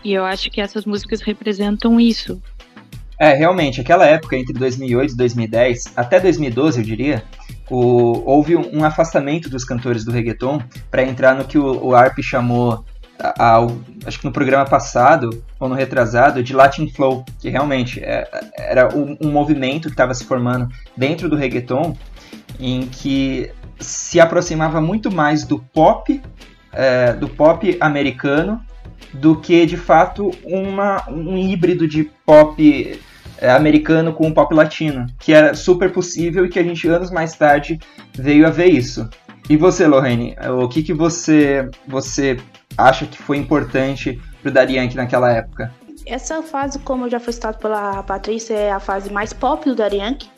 [0.03, 2.41] E eu acho que essas músicas representam isso.
[3.19, 7.23] É, realmente, aquela época entre 2008 e 2010, até 2012, eu diria,
[7.69, 12.19] o, houve um afastamento dos cantores do reggaeton para entrar no que o, o Arp
[12.21, 12.83] chamou,
[13.19, 13.59] a,
[14.05, 18.95] acho que no programa passado, ou no retrasado, de Latin Flow, que realmente é, era
[18.95, 21.95] um, um movimento que estava se formando dentro do reggaeton
[22.59, 26.21] em que se aproximava muito mais do pop,
[26.71, 28.61] é, do pop americano,
[29.13, 32.99] do que de fato uma, um híbrido de pop
[33.37, 37.35] é, americano com pop latino, que era super possível e que a gente anos mais
[37.35, 37.79] tarde
[38.13, 39.07] veio a ver isso.
[39.49, 42.37] E você, Lorraine, o que, que você, você
[42.77, 45.73] acha que foi importante pro Daddy Yankee naquela época?
[46.05, 49.97] Essa fase, como já foi citado pela Patrícia, é a fase mais pop do Daddy
[49.97, 50.29] Yankee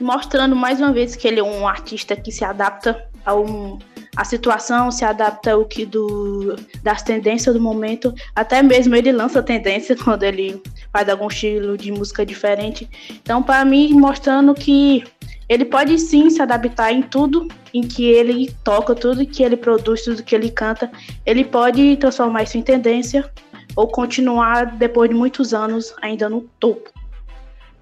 [0.00, 3.78] mostrando mais uma vez que ele é um artista que se adapta a um,
[4.16, 8.14] a situação, se adapta ao que do, das tendências do momento.
[8.34, 10.62] Até mesmo ele lança tendência quando ele
[10.92, 12.88] faz algum estilo de música diferente.
[13.10, 15.04] Então, para mim, mostrando que
[15.48, 20.02] ele pode sim se adaptar em tudo em que ele toca, tudo que ele produz,
[20.02, 20.90] tudo que ele canta.
[21.24, 23.30] Ele pode transformar isso em tendência
[23.76, 26.90] ou continuar depois de muitos anos ainda no topo.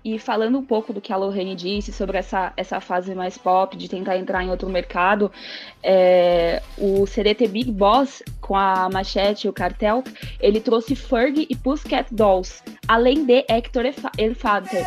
[0.05, 3.75] E falando um pouco do que a Lorraine disse sobre essa, essa fase mais pop,
[3.75, 5.33] de tentar entrar em outro mercado,
[5.83, 10.05] é, o CDT Big Boss, com a Machete e o Cartel,
[10.39, 13.85] ele trouxe Ferg e Pussycat Dolls, além de Hector
[14.19, 14.85] Elfater.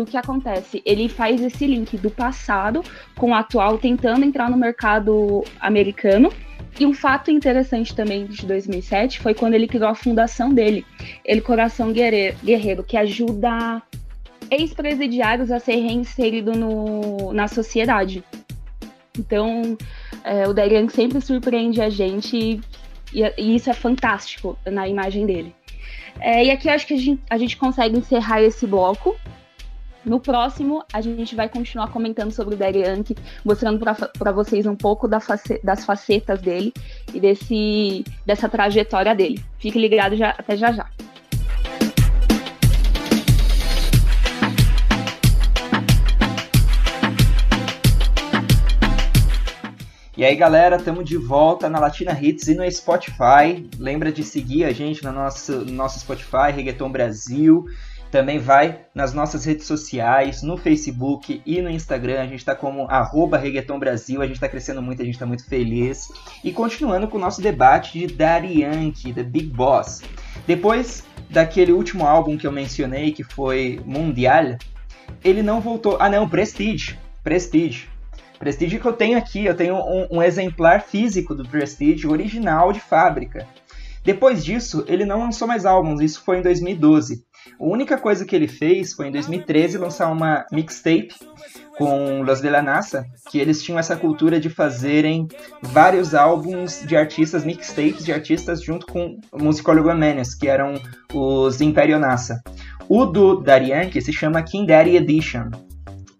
[0.00, 0.82] Que o que acontece?
[0.84, 2.82] Ele faz esse link do passado
[3.16, 6.32] com o atual, tentando entrar no mercado americano.
[6.78, 10.86] E um fato interessante também de 2007 foi quando ele criou a fundação dele,
[11.24, 13.82] ele Coração Guerreiro, que ajuda
[14.50, 18.24] ex-presidiários a ser reinserido no, na sociedade.
[19.18, 19.76] Então,
[20.24, 22.60] é, o Darian sempre surpreende a gente
[23.12, 25.54] e, e, isso é fantástico na imagem dele.
[26.18, 29.16] É, e aqui eu acho que a gente, a gente consegue encerrar esse bloco
[30.04, 35.06] no próximo, a gente vai continuar comentando sobre o Yankee, mostrando para vocês um pouco
[35.06, 36.72] da face, das facetas dele
[37.12, 39.42] e desse, dessa trajetória dele.
[39.58, 40.86] Fique ligado já, até já já.
[50.20, 53.66] E aí, galera, estamos de volta na Latina Hits e no Spotify.
[53.78, 57.64] Lembra de seguir a gente no nosso, no nosso Spotify, Reggaeton Brasil.
[58.10, 62.20] Também vai nas nossas redes sociais, no Facebook e no Instagram.
[62.20, 64.20] A gente está como arroba Reggaeton Brasil.
[64.20, 66.08] A gente está crescendo muito, a gente está muito feliz.
[66.44, 68.62] E continuando com o nosso debate de Daddy
[69.14, 70.02] The Big Boss.
[70.46, 74.58] Depois daquele último álbum que eu mencionei, que foi Mundial,
[75.24, 75.96] ele não voltou.
[75.98, 76.98] Ah, não, Prestige.
[77.24, 77.89] Prestige.
[78.40, 82.80] Prestige que eu tenho aqui, eu tenho um, um exemplar físico do Prestige, original de
[82.80, 83.46] fábrica.
[84.02, 87.22] Depois disso, ele não lançou mais álbuns, isso foi em 2012.
[87.60, 91.14] A única coisa que ele fez foi em 2013 lançar uma mixtape
[91.76, 95.28] com Los de la NASA, que eles tinham essa cultura de fazerem
[95.60, 100.80] vários álbuns de artistas, mixtapes de artistas junto com o Musicólogo Menes, que eram
[101.12, 102.42] os Império NASA.
[102.88, 105.50] O do Darian, se chama King Daddy Edition.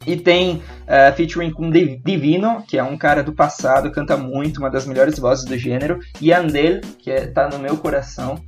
[0.07, 4.70] E tem uh, featuring com Divino, que é um cara do passado, canta muito, uma
[4.70, 8.42] das melhores vozes do gênero, e Andel, que é, tá no meu coração.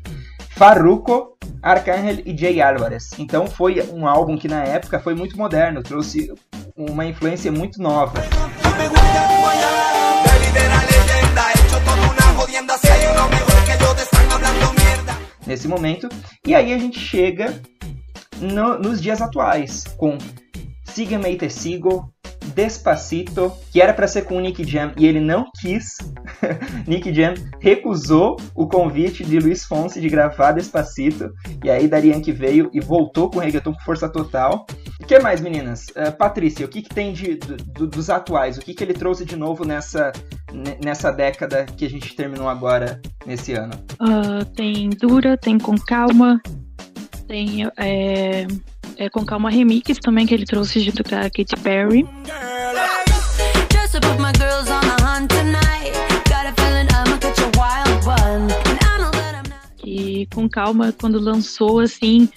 [0.56, 3.10] Farruko, Arcángel e Jay Álvarez.
[3.18, 6.32] Então foi um álbum que na época foi muito moderno, trouxe
[6.74, 8.22] uma influência muito nova.
[15.46, 16.08] Nesse momento.
[16.46, 17.60] E aí a gente chega
[18.40, 20.16] no, nos dias atuais, com
[20.94, 22.12] Sígueme Te Sigo,
[22.54, 25.96] Despacito, que era para ser com o Nick Jam e ele não quis.
[26.86, 31.32] Nick Jam recusou o convite de Luiz Fonsi de gravar Despacito.
[31.64, 34.66] E aí Darian que veio e voltou com o reggaeton com força total.
[35.00, 35.86] O que mais, meninas?
[35.88, 38.58] Uh, Patrícia, o que, que tem de, do, dos atuais?
[38.58, 40.12] O que, que ele trouxe de novo nessa,
[40.84, 43.72] nessa década que a gente terminou agora, nesse ano?
[43.94, 46.40] Uh, tem Dura, tem Com Calma,
[47.26, 48.46] tem é,
[48.96, 52.06] é, Com Calma Remix também, que ele trouxe junto com a Katy Perry.
[59.84, 62.28] E com calma, quando lançou, assim,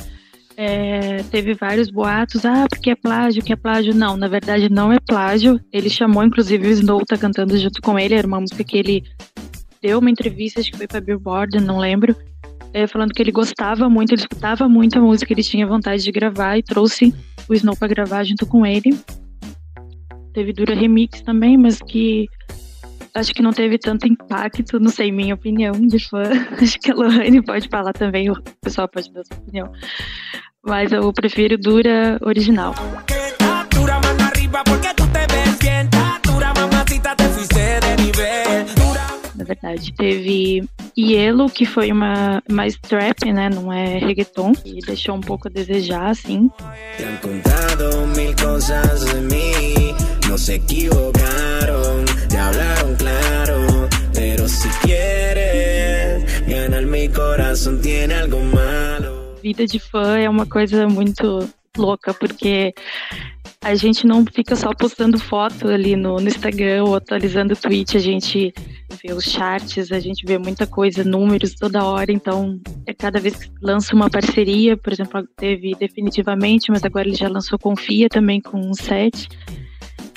[0.58, 3.94] é, teve vários boatos, ah, porque é plágio, que é plágio.
[3.94, 5.60] Não, na verdade não é plágio.
[5.72, 9.04] Ele chamou, inclusive, o Snow tá cantando junto com ele, era uma música que ele
[9.82, 12.16] deu uma entrevista, acho que foi pra Billboard, não lembro,
[12.76, 16.12] é, falando que ele gostava muito, ele escutava muito a música, ele tinha vontade de
[16.12, 17.16] gravar e trouxe
[17.48, 18.90] o Snow pra gravar junto com ele.
[20.34, 22.28] Teve Dura Remix também, mas que
[23.14, 26.24] acho que não teve tanto impacto, não sei, minha opinião de fã.
[26.62, 29.72] Acho que a Lohane pode falar também, o pessoal pode dar sua opinião.
[30.62, 32.76] Mas eu prefiro Dura original.
[32.76, 33.25] Na
[39.46, 40.68] verdade, teve
[40.98, 43.50] Yellow, que foi uma mais trap, né?
[43.50, 46.50] Não é reggaeton, e deixou um pouco a desejar, assim.
[50.28, 59.36] No se equivocaron, te hablaron claro, pero si quieres ganar mi corazón tiene algo malo.
[59.42, 62.74] Vida de fã é uma coisa muito louca, porque
[63.66, 67.98] a gente não fica só postando foto ali no, no Instagram ou atualizando o tweet,
[67.98, 68.54] a gente
[69.02, 73.36] vê os charts, a gente vê muita coisa, números toda hora, então é cada vez
[73.36, 78.40] que lança uma parceria, por exemplo, teve definitivamente, mas agora ele já lançou Confia também
[78.40, 79.30] com um set.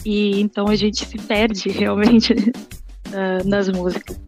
[0.05, 4.28] E então a gente se perde realmente uh, nas músicas.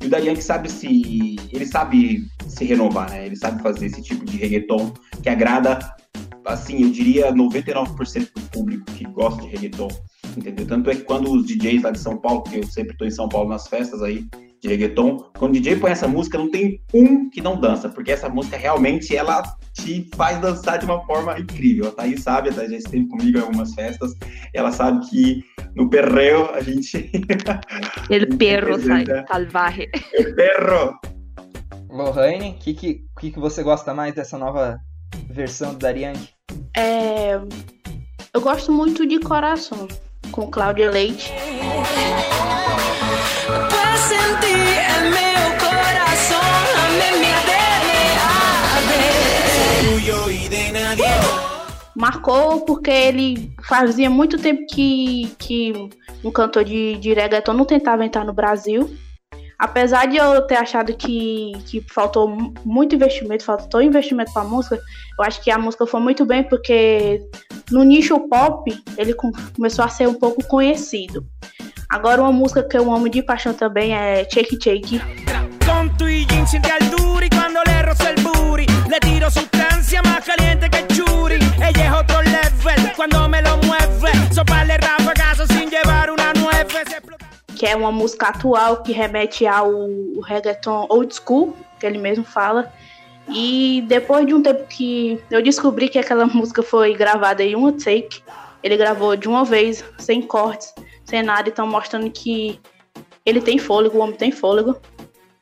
[0.00, 1.36] E o Dariank sabe se.
[1.52, 3.26] Ele sabe se renovar, né?
[3.26, 4.92] Ele sabe fazer esse tipo de reggaeton
[5.22, 5.78] que agrada,
[6.44, 9.88] assim, eu diria 99% do público que gosta de reggaeton.
[10.36, 10.66] Entendeu?
[10.66, 13.10] Tanto é que quando os DJs lá de São Paulo, porque eu sempre estou em
[13.10, 14.26] São Paulo nas festas aí,
[14.60, 15.30] de reggaeton.
[15.38, 18.56] Quando o DJ põe essa música, não tem um que não dança, porque essa música
[18.56, 19.42] realmente ela
[19.72, 21.88] te faz dançar de uma forma incrível.
[21.88, 24.14] A Thaís sabe, a Thaís já esteve comigo em algumas festas,
[24.52, 25.44] ela sabe que
[25.74, 27.10] no perreo a gente.
[28.10, 28.78] El perro
[29.28, 29.90] salvaje.
[30.12, 30.98] El perro!
[31.88, 34.78] Lohane, o que, que, que, que você gosta mais dessa nova
[35.28, 36.28] versão do Darianke?
[36.76, 37.34] É,
[38.32, 39.88] eu gosto muito de Coração,
[40.30, 41.32] com Cláudia Leite.
[52.00, 55.72] Marcou porque ele fazia muito tempo que, que
[56.24, 58.90] um cantor de, de reggaeton não tentava entrar no Brasil.
[59.58, 64.76] Apesar de eu ter achado que, que faltou muito investimento, faltou investimento para a música,
[65.18, 67.20] eu acho que a música foi muito bem porque
[67.70, 69.14] no nicho pop ele
[69.54, 71.26] começou a ser um pouco conhecido.
[71.90, 75.02] Agora uma música que eu amo de paixão também é Shake Shake.
[75.98, 76.52] Tu jeans
[76.90, 77.72] duri quando le
[78.08, 80.89] el booty Le tiro sustancia caliente que
[87.60, 89.70] Que é uma música atual que remete ao
[90.24, 92.72] reggaeton old school, que ele mesmo fala.
[93.28, 97.72] E depois de um tempo que eu descobri que aquela música foi gravada em uma
[97.72, 98.22] take,
[98.62, 100.72] ele gravou de uma vez, sem cortes
[101.10, 102.60] cenário estão mostrando que
[103.26, 104.80] ele tem fôlego, o homem tem fôlego.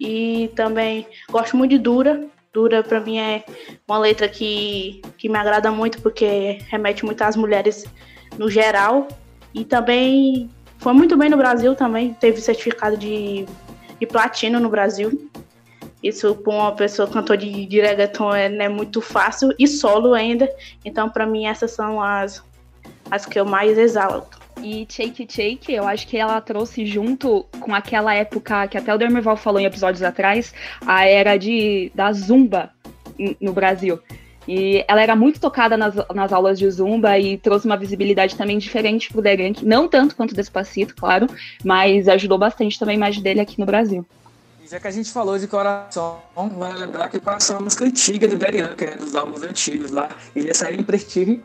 [0.00, 2.26] E também gosto muito de Dura.
[2.52, 3.44] Dura para mim é
[3.86, 7.84] uma letra que, que me agrada muito porque remete muito às mulheres
[8.38, 9.06] no geral.
[9.54, 10.48] E também
[10.78, 13.46] foi muito bem no Brasil também, teve certificado de,
[13.98, 15.28] de platino no Brasil.
[16.02, 20.14] Isso para uma pessoa cantor de, de reggaeton é, não é muito fácil e solo
[20.14, 20.48] ainda.
[20.84, 22.42] Então, para mim, essas são as,
[23.10, 24.38] as que eu mais exalto.
[24.62, 28.98] E Shake Shake, eu acho que ela trouxe junto com aquela época que até o
[28.98, 30.52] Dermerval falou em episódios atrás,
[30.86, 32.70] a era de, da Zumba
[33.40, 33.98] no Brasil.
[34.49, 38.57] E ela era muito tocada nas, nas aulas de Zumba e trouxe uma visibilidade também
[38.57, 39.62] diferente pro Derank.
[39.62, 41.26] Não tanto quanto o Despacito, claro,
[41.62, 44.07] mas ajudou bastante também a imagem dele aqui no Brasil.
[44.66, 48.26] Já que a gente falou de Coração, vale lembrar que Coração é uma música antiga
[48.26, 50.09] do Derank, né, dos álbuns antigos lá.
[50.34, 51.42] Ele ia sair em Prestige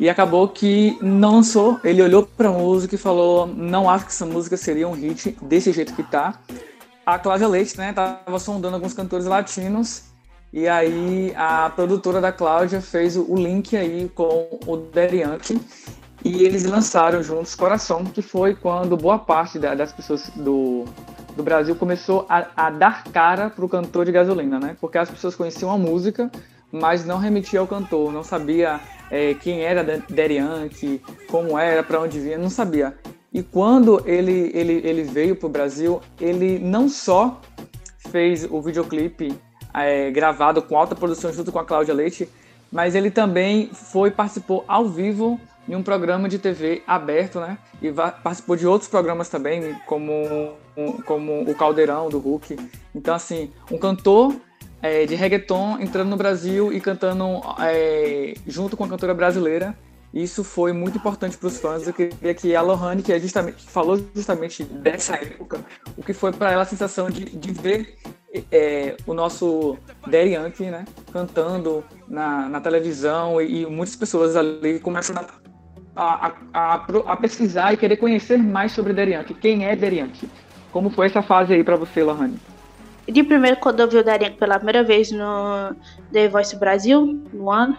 [0.00, 1.78] e acabou que não lançou.
[1.84, 5.70] Ele olhou pra música e falou: Não acho que essa música seria um hit desse
[5.70, 6.40] jeito que tá.
[7.06, 10.09] A Cláudia Leite, né, tava sondando alguns cantores latinos
[10.52, 15.60] e aí a produtora da Cláudia fez o link aí com o Derianke
[16.24, 20.84] e eles lançaram juntos Coração, que foi quando boa parte das pessoas do,
[21.36, 24.76] do Brasil começou a, a dar cara para o cantor de gasolina, né?
[24.80, 26.30] Porque as pessoas conheciam a música,
[26.70, 28.80] mas não remetia ao cantor, não sabia
[29.10, 32.94] é, quem era Derianke, como era, para onde vinha, não sabia.
[33.32, 37.40] E quando ele, ele, ele veio para o Brasil, ele não só
[38.10, 39.34] fez o videoclipe
[39.74, 42.28] é, gravado com alta produção junto com a Cláudia Leite,
[42.70, 47.58] mas ele também foi participou ao vivo em um programa de TV aberto, né?
[47.80, 50.54] E participou de outros programas também, como,
[51.06, 52.56] como o Caldeirão do Hulk.
[52.94, 54.34] Então, assim, um cantor
[54.82, 59.76] é, de reggaeton entrando no Brasil e cantando é, junto com a cantora brasileira.
[60.12, 61.86] Isso foi muito importante para os fãs.
[61.86, 65.64] Eu queria que a Lohane, que, é justamente, falou justamente dessa época,
[65.96, 67.96] o que foi para ela a sensação de, de ver
[68.50, 74.80] é, o nosso Daddy Yankee, né, cantando na, na televisão e, e, muitas pessoas ali
[74.80, 75.16] começam
[75.94, 76.74] a, a, a,
[77.06, 79.34] a, pesquisar e querer conhecer mais sobre Daddy Yankee.
[79.34, 80.28] Quem é Daddy Yankee?
[80.72, 82.38] Como foi essa fase aí para você, Lohane?
[83.08, 85.74] De primeiro, quando eu vi o Daddy Yankee pela primeira vez no
[86.12, 87.76] The Voice Brasil, no ano,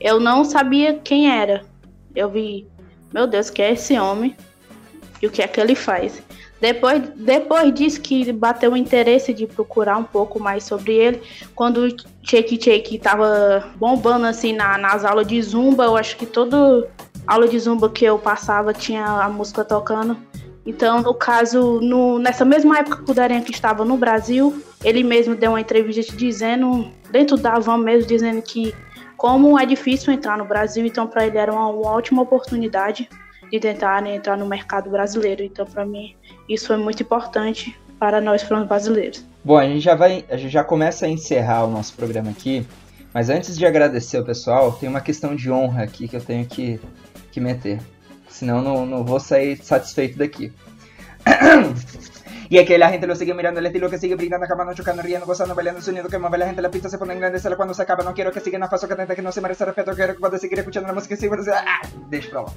[0.00, 1.69] eu não sabia quem era.
[2.14, 2.66] Eu vi,
[3.12, 4.36] meu Deus, que é esse homem
[5.22, 6.22] e o que é que ele faz.
[6.60, 11.22] Depois, depois disso que bateu o interesse de procurar um pouco mais sobre ele,
[11.54, 16.26] quando o Shake Shake tava bombando assim na, nas aulas de zumba, eu acho que
[16.26, 16.86] toda
[17.26, 20.16] aula de zumba que eu passava tinha a música tocando.
[20.66, 25.34] Então, no caso, no, nessa mesma época que o Darren estava no Brasil, ele mesmo
[25.34, 28.74] deu uma entrevista dizendo, dentro da van mesmo, dizendo que
[29.20, 33.06] como é difícil entrar no Brasil, então para ele era uma, uma ótima oportunidade
[33.52, 35.42] de tentar né, entrar no mercado brasileiro.
[35.42, 36.16] Então, para mim,
[36.48, 39.22] isso foi muito importante para nós fãs brasileiros.
[39.44, 42.66] Bom, a gente já vai, a gente já começa a encerrar o nosso programa aqui,
[43.12, 46.46] mas antes de agradecer o pessoal, tem uma questão de honra aqui que eu tenho
[46.46, 46.80] que,
[47.30, 47.78] que meter.
[48.26, 50.50] Senão não, não vou sair satisfeito daqui.
[52.50, 55.02] Y es que la gente lo sigue mirando, el estilo que sigue brindando, acabando, chocando,
[55.02, 57.40] riendo, gozando, bailando, el sonido que mueve la gente, la pista se pone en grande,
[57.56, 59.64] cuando se acaba, no quiero que sigan a paso que tenta que no se merece
[59.64, 62.52] respeto, quiero que poder seguir escuchando a música, siga, ah, deixa pra lá.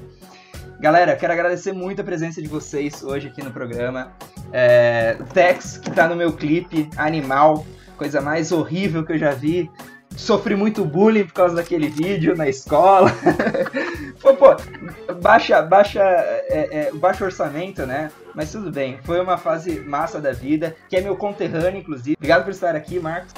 [0.80, 4.12] Galera, quero agradecer muito a presença de vocês hoje aqui no programa.
[4.52, 7.64] É, Tex, que tá no meu clipe, Animal,
[7.96, 9.70] coisa mais horrível que eu já vi.
[10.16, 13.12] Sofri muito bullying por causa daquele vídeo na escola.
[14.24, 14.56] pô, pô,
[15.22, 18.10] baixa, baixa, é, é, baixa orçamento, né?
[18.34, 22.16] Mas tudo bem, foi uma fase massa da vida, que é meu conterrâneo, inclusive.
[22.16, 23.34] Obrigado por estar aqui, Marcos.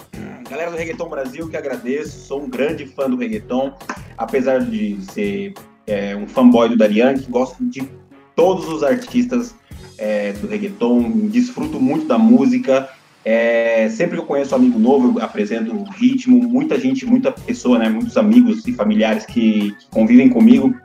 [0.48, 2.20] Galera do Reggaeton Brasil, que agradeço.
[2.20, 3.76] Sou um grande fã do reggaeton,
[4.16, 5.56] apesar de ser
[5.88, 7.90] é, um fanboy do Darianke, gosto de
[8.36, 9.56] todos os artistas
[9.98, 12.88] é, do reggaeton, desfruto muito da música.
[13.26, 16.38] É, sempre que eu conheço um amigo novo, eu apresento o ritmo.
[16.48, 20.76] Muita gente, muita pessoa, né, muitos amigos e familiares que, que convivem comigo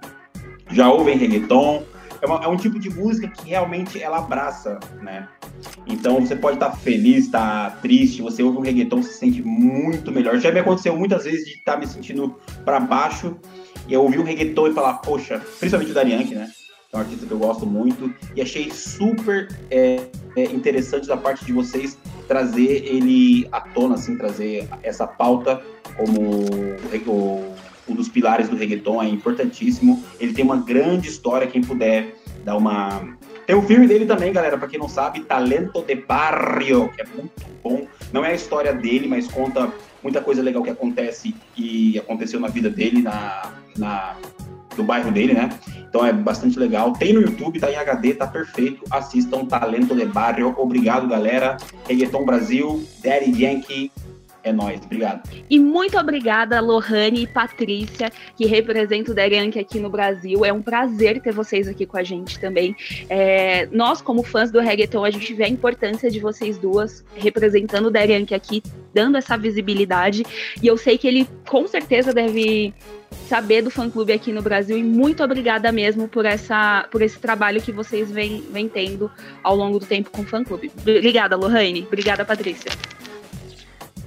[0.72, 1.84] já ouvem reggaeton.
[2.22, 5.26] É, uma, é, um tipo de música que realmente ela abraça, né?
[5.86, 10.38] Então você pode estar feliz, estar triste, você ouve um reggaeton, se sente muito melhor.
[10.38, 13.36] Já me aconteceu muitas vezes de estar me sentindo para baixo
[13.88, 16.51] e eu ouvi um reggaeton e falar, poxa, principalmente o Darianke, né?
[16.93, 18.12] É um artista que eu gosto muito.
[18.34, 24.16] E achei super é, é, interessante da parte de vocês trazer ele à tona, assim,
[24.16, 25.62] trazer essa pauta
[25.97, 26.20] como
[27.07, 27.55] o,
[27.88, 30.03] um dos pilares do reggaeton, é importantíssimo.
[30.18, 32.14] Ele tem uma grande história, quem puder
[32.45, 33.16] dar uma.
[33.47, 37.05] Tem o filme dele também, galera, para quem não sabe, Talento de Barrio, que é
[37.07, 37.32] muito
[37.62, 37.86] bom.
[38.12, 39.72] Não é a história dele, mas conta
[40.03, 44.16] muita coisa legal que acontece e aconteceu na vida dele, na, na
[44.81, 45.51] do bairro dele, né?
[45.89, 46.93] Então é bastante legal.
[46.93, 48.85] Tem no YouTube, tá em HD, tá perfeito.
[48.91, 50.55] Assistam Talento de Barrio.
[50.57, 51.57] Obrigado, galera.
[51.87, 53.91] Reggaeton Brasil, Daddy Yankee,
[54.43, 55.28] É nóis, obrigado.
[55.49, 60.45] E muito obrigada, Lohane e Patrícia, que representam o Deriank aqui no Brasil.
[60.45, 62.74] É um prazer ter vocês aqui com a gente também.
[63.09, 67.86] É, nós, como fãs do reggaeton, a gente vê a importância de vocês duas representando
[67.86, 68.62] o Deriank aqui,
[68.95, 70.24] dando essa visibilidade.
[70.62, 72.72] E eu sei que ele com certeza deve
[73.28, 77.61] saber do fã-clube aqui no Brasil e muito obrigada mesmo por, essa, por esse trabalho
[77.61, 79.11] que vocês vêm, vêm tendo
[79.43, 80.70] ao longo do tempo com o fã-clube.
[80.80, 81.84] Obrigada, Lohane.
[81.86, 82.70] Obrigada, Patrícia.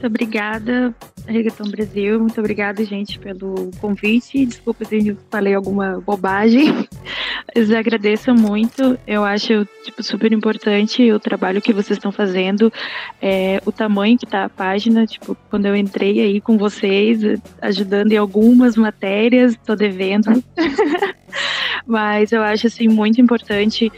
[0.04, 0.94] Muito obrigada,
[1.26, 2.20] Reggaeton Brasil.
[2.20, 4.46] Muito obrigada, gente, pelo convite.
[4.46, 6.90] Desculpa se eu falei alguma bobagem.
[7.56, 9.00] Mas agradeço muito.
[9.08, 12.70] Eu acho tipo, super importante o trabalho que vocês estão fazendo.
[13.22, 15.08] É, o tamanho que está a página.
[15.08, 20.44] Tipo, quando eu entrei aí com vocês, ajudando em algumas matérias, estou devendo.
[21.88, 23.90] Mas eu acho assim muito importante.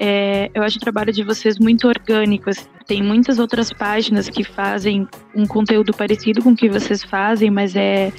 [0.00, 2.50] É, eu acho o trabalho de vocês muito orgânico.
[2.50, 2.66] Assim.
[2.86, 7.74] Tem muitas outras páginas que fazem um conteúdo parecido com o que vocês fazem, mas
[7.74, 8.12] é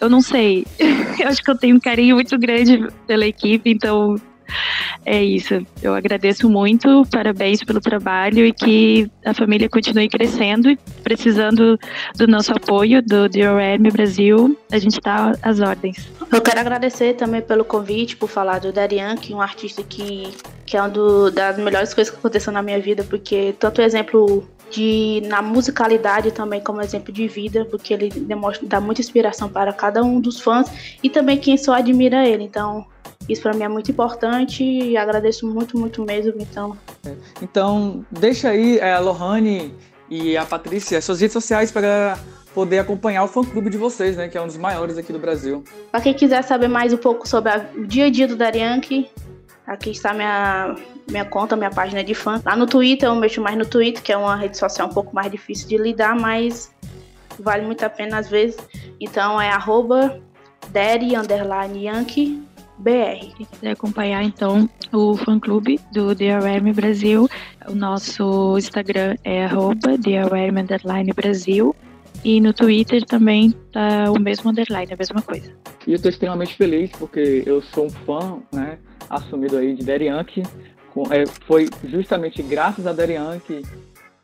[0.00, 0.66] eu não sei.
[1.18, 4.16] eu acho que eu tenho um carinho muito grande pela equipe, então
[5.04, 5.64] é isso.
[5.82, 11.78] Eu agradeço muito, parabéns pelo trabalho e que a família continue crescendo e precisando
[12.16, 16.08] do nosso apoio do DRM Brasil, a gente está às ordens.
[16.32, 20.34] Eu quero agradecer também pelo convite, por falar do Darian, que é um artista que,
[20.64, 25.22] que é uma das melhores coisas que aconteceu na minha vida, porque tanto exemplo de
[25.26, 30.02] na musicalidade também como exemplo de vida, porque ele demonstra dá muita inspiração para cada
[30.02, 32.44] um dos fãs e também quem só admira ele.
[32.44, 32.84] Então,
[33.28, 36.34] isso para mim é muito importante e agradeço muito, muito mesmo.
[36.40, 36.76] Então,
[37.42, 39.74] então deixa aí é, a Lohane
[40.08, 42.18] e a Patrícia suas redes sociais para
[42.54, 45.62] poder acompanhar o fã-clube de vocês, né, que é um dos maiores aqui do Brasil.
[45.90, 49.10] Para quem quiser saber mais um pouco sobre a, o dia a dia do Darianke,
[49.66, 50.74] aqui está minha
[51.08, 52.40] minha conta, minha página de fã.
[52.44, 55.14] Lá no Twitter eu mexo mais no Twitter, que é uma rede social um pouco
[55.14, 56.72] mais difícil de lidar, mas
[57.38, 58.56] vale muito a pena às vezes.
[59.00, 60.20] Então é arroba
[61.74, 62.45] Yankee
[62.78, 63.34] BR.
[63.36, 67.28] Quem quiser acompanhar então o fã clube do DRM Brasil,
[67.68, 69.46] o nosso Instagram é
[69.98, 70.66] DRM
[71.14, 71.74] Brasil.
[72.24, 75.52] E no Twitter também tá o mesmo underline, a mesma coisa.
[75.86, 80.42] E eu estou extremamente feliz porque eu sou um fã, né, assumido aí de Derianke.
[81.10, 83.62] É, foi justamente graças a Derianke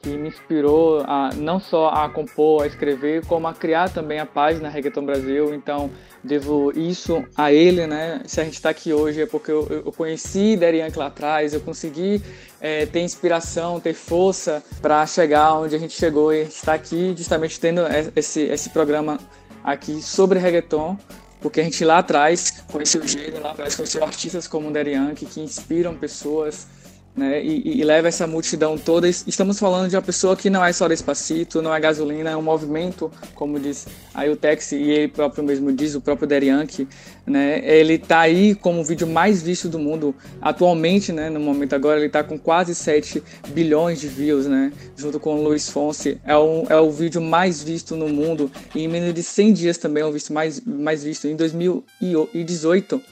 [0.02, 4.26] que me inspirou a não só a compor, a escrever, como a criar também a
[4.26, 5.54] página Reggaeton Brasil.
[5.54, 5.90] Então,
[6.24, 8.20] devo isso a ele, né?
[8.26, 11.60] Se a gente está aqui hoje é porque eu, eu conheci Derianke lá atrás, eu
[11.60, 12.20] consegui
[12.60, 17.60] é, ter inspiração, ter força para chegar onde a gente chegou e está aqui justamente
[17.60, 17.82] tendo
[18.16, 19.18] esse, esse programa
[19.62, 20.98] aqui sobre reggaeton,
[21.40, 25.26] porque a gente lá atrás conheceu o gênero, lá atrás conheceu artistas como o Derianke
[25.26, 26.66] que inspiram pessoas,
[27.14, 29.06] né, e, e, leva essa multidão toda.
[29.08, 32.42] Estamos falando de uma pessoa que não é só Despacito, não é gasolina, é um
[32.42, 36.88] movimento, como diz aí o Tex, e ele próprio mesmo diz, o próprio Derianke,
[37.26, 41.74] né, ele está aí como o vídeo mais visto do mundo atualmente, né, no momento
[41.74, 46.18] agora, ele está com quase 7 bilhões de views, né, junto com o Luiz Fonse,
[46.24, 49.76] é, um, é o vídeo mais visto no mundo, e em menos de 100 dias
[49.76, 53.02] também é o visto mais, mais visto, em 2018,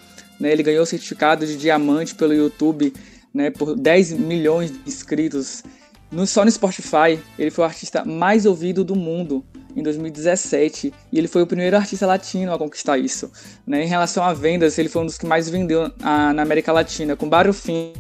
[0.40, 2.94] né, ele ganhou o certificado de diamante pelo YouTube,
[3.33, 5.62] né, por 10 milhões de inscritos.
[6.11, 9.45] No, só no Spotify, ele foi o artista mais ouvido do mundo
[9.76, 13.31] em 2017 e ele foi o primeiro artista latino a conquistar isso.
[13.66, 13.85] Né?
[13.85, 17.14] Em relação a vendas, ele foi um dos que mais vendeu a, na América Latina.
[17.14, 17.93] Com Barufim,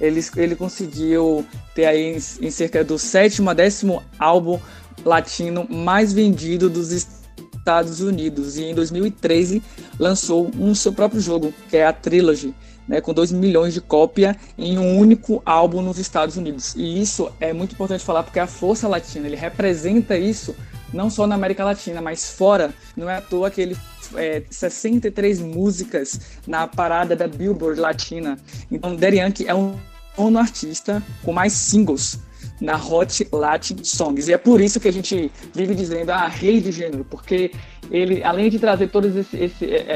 [0.00, 4.60] ele, ele conseguiu ter aí em, em cerca do sétimo a décimo álbum
[5.04, 9.62] latino mais vendido dos Estados Unidos e em 2013
[9.98, 12.54] lançou um seu próprio jogo, que é a Trilogy,
[12.88, 16.74] né, com 2 milhões de cópia em um único álbum nos Estados Unidos.
[16.74, 20.56] E isso é muito importante falar porque a Força Latina, ele representa isso
[20.92, 22.72] não só na América Latina, mas fora.
[22.96, 23.76] Não é à toa que ele
[24.16, 28.38] é, 63 músicas na parada da Billboard Latina.
[28.70, 29.76] Então, Yankee é um
[30.16, 32.18] nono artista com mais singles
[32.60, 34.28] na Hot Latin Songs.
[34.28, 37.52] E é por isso que a gente vive dizendo a ah, rei de gênero, porque
[37.90, 39.08] ele, além de trazer toda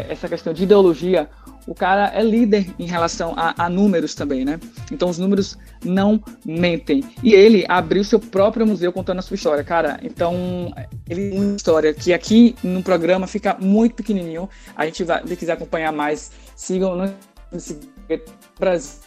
[0.09, 1.28] essa questão de ideologia
[1.66, 4.58] o cara é líder em relação a, a, números também, né?
[4.90, 7.04] Então os números não mentem.
[7.22, 10.00] E ele abriu seu próprio museu contando a sua história, cara.
[10.02, 10.72] Então,
[11.08, 14.48] ele tem uma história que aqui no programa fica muito pequenininho.
[14.76, 17.12] A gente vai, se quiser acompanhar mais, sigam no
[18.58, 19.02] Brasil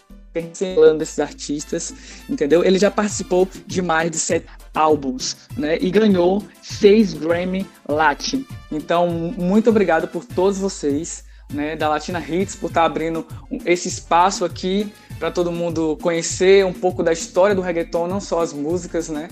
[0.75, 1.93] falando desses artistas,
[2.29, 2.63] entendeu?
[2.63, 5.77] Ele já participou de mais de sete álbuns, né?
[5.79, 8.45] E ganhou seis Grammy Latin.
[8.71, 11.23] Então, muito obrigado por todos vocês
[11.53, 13.25] né, da Latina Hits por estar tá abrindo
[13.65, 18.41] esse espaço aqui para todo mundo conhecer um pouco da história do reggaeton, não só
[18.41, 19.29] as músicas, né?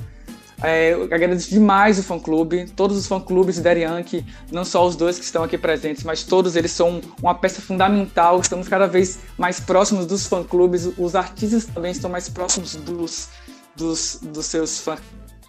[0.61, 5.19] É, eu agradeço demais o fã-clube, todos os fã-clubes de Yankee, não só os dois
[5.19, 8.39] que estão aqui presentes, mas todos eles são uma peça fundamental.
[8.39, 13.27] Estamos cada vez mais próximos dos fã-clubes, os artistas também estão mais próximos dos,
[13.75, 15.01] dos, dos seus fãs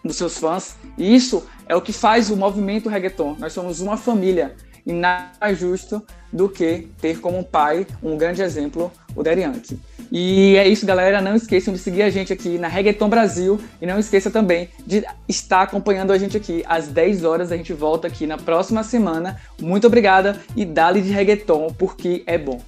[0.05, 0.77] dos seus fãs.
[0.99, 3.37] E isso é o que faz o movimento reggaeton.
[3.39, 4.55] Nós somos uma família
[4.87, 9.78] e nada mais justo do que ter como pai um grande exemplo o Yankee.
[10.11, 11.20] E é isso, galera.
[11.20, 13.61] Não esqueçam de seguir a gente aqui na Reggaeton Brasil.
[13.80, 16.62] E não esqueça também de estar acompanhando a gente aqui.
[16.66, 19.41] Às 10 horas a gente volta aqui na próxima semana.
[19.61, 22.61] Muito obrigada e dale de reggaeton, porque é bom.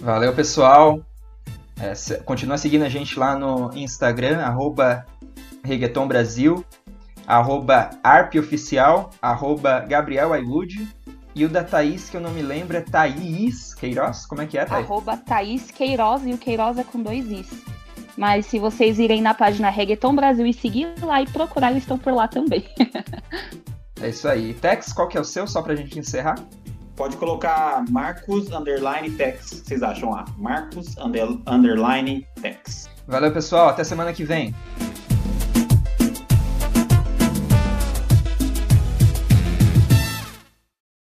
[0.00, 1.00] Valeu, pessoal.
[1.80, 1.94] É,
[2.24, 5.06] continua seguindo a gente lá no Instagram, arroba
[5.64, 6.64] Reggaeton Brasil,
[7.26, 10.32] arroba arpoficial, arroba Gabriel
[11.34, 14.26] e o da Thaís, que eu não me lembro, é Thaís Queiroz?
[14.26, 14.84] Como é que é, Thaís?
[14.84, 17.48] Arroba Thaís Queiroz, e o Queiroz é com dois Is.
[18.16, 21.98] Mas se vocês irem na página Reggaeton Brasil e seguir lá e procurar, eles estão
[21.98, 22.64] por lá também.
[24.00, 24.52] é isso aí.
[24.54, 26.36] Tex, qual que é o seu, só pra gente encerrar?
[26.94, 30.26] Pode colocar Marcos Underline Tex, vocês acham lá.
[30.36, 32.90] Marcos under, Underline Tex.
[33.08, 33.70] Valeu, pessoal.
[33.70, 34.54] Até semana que vem.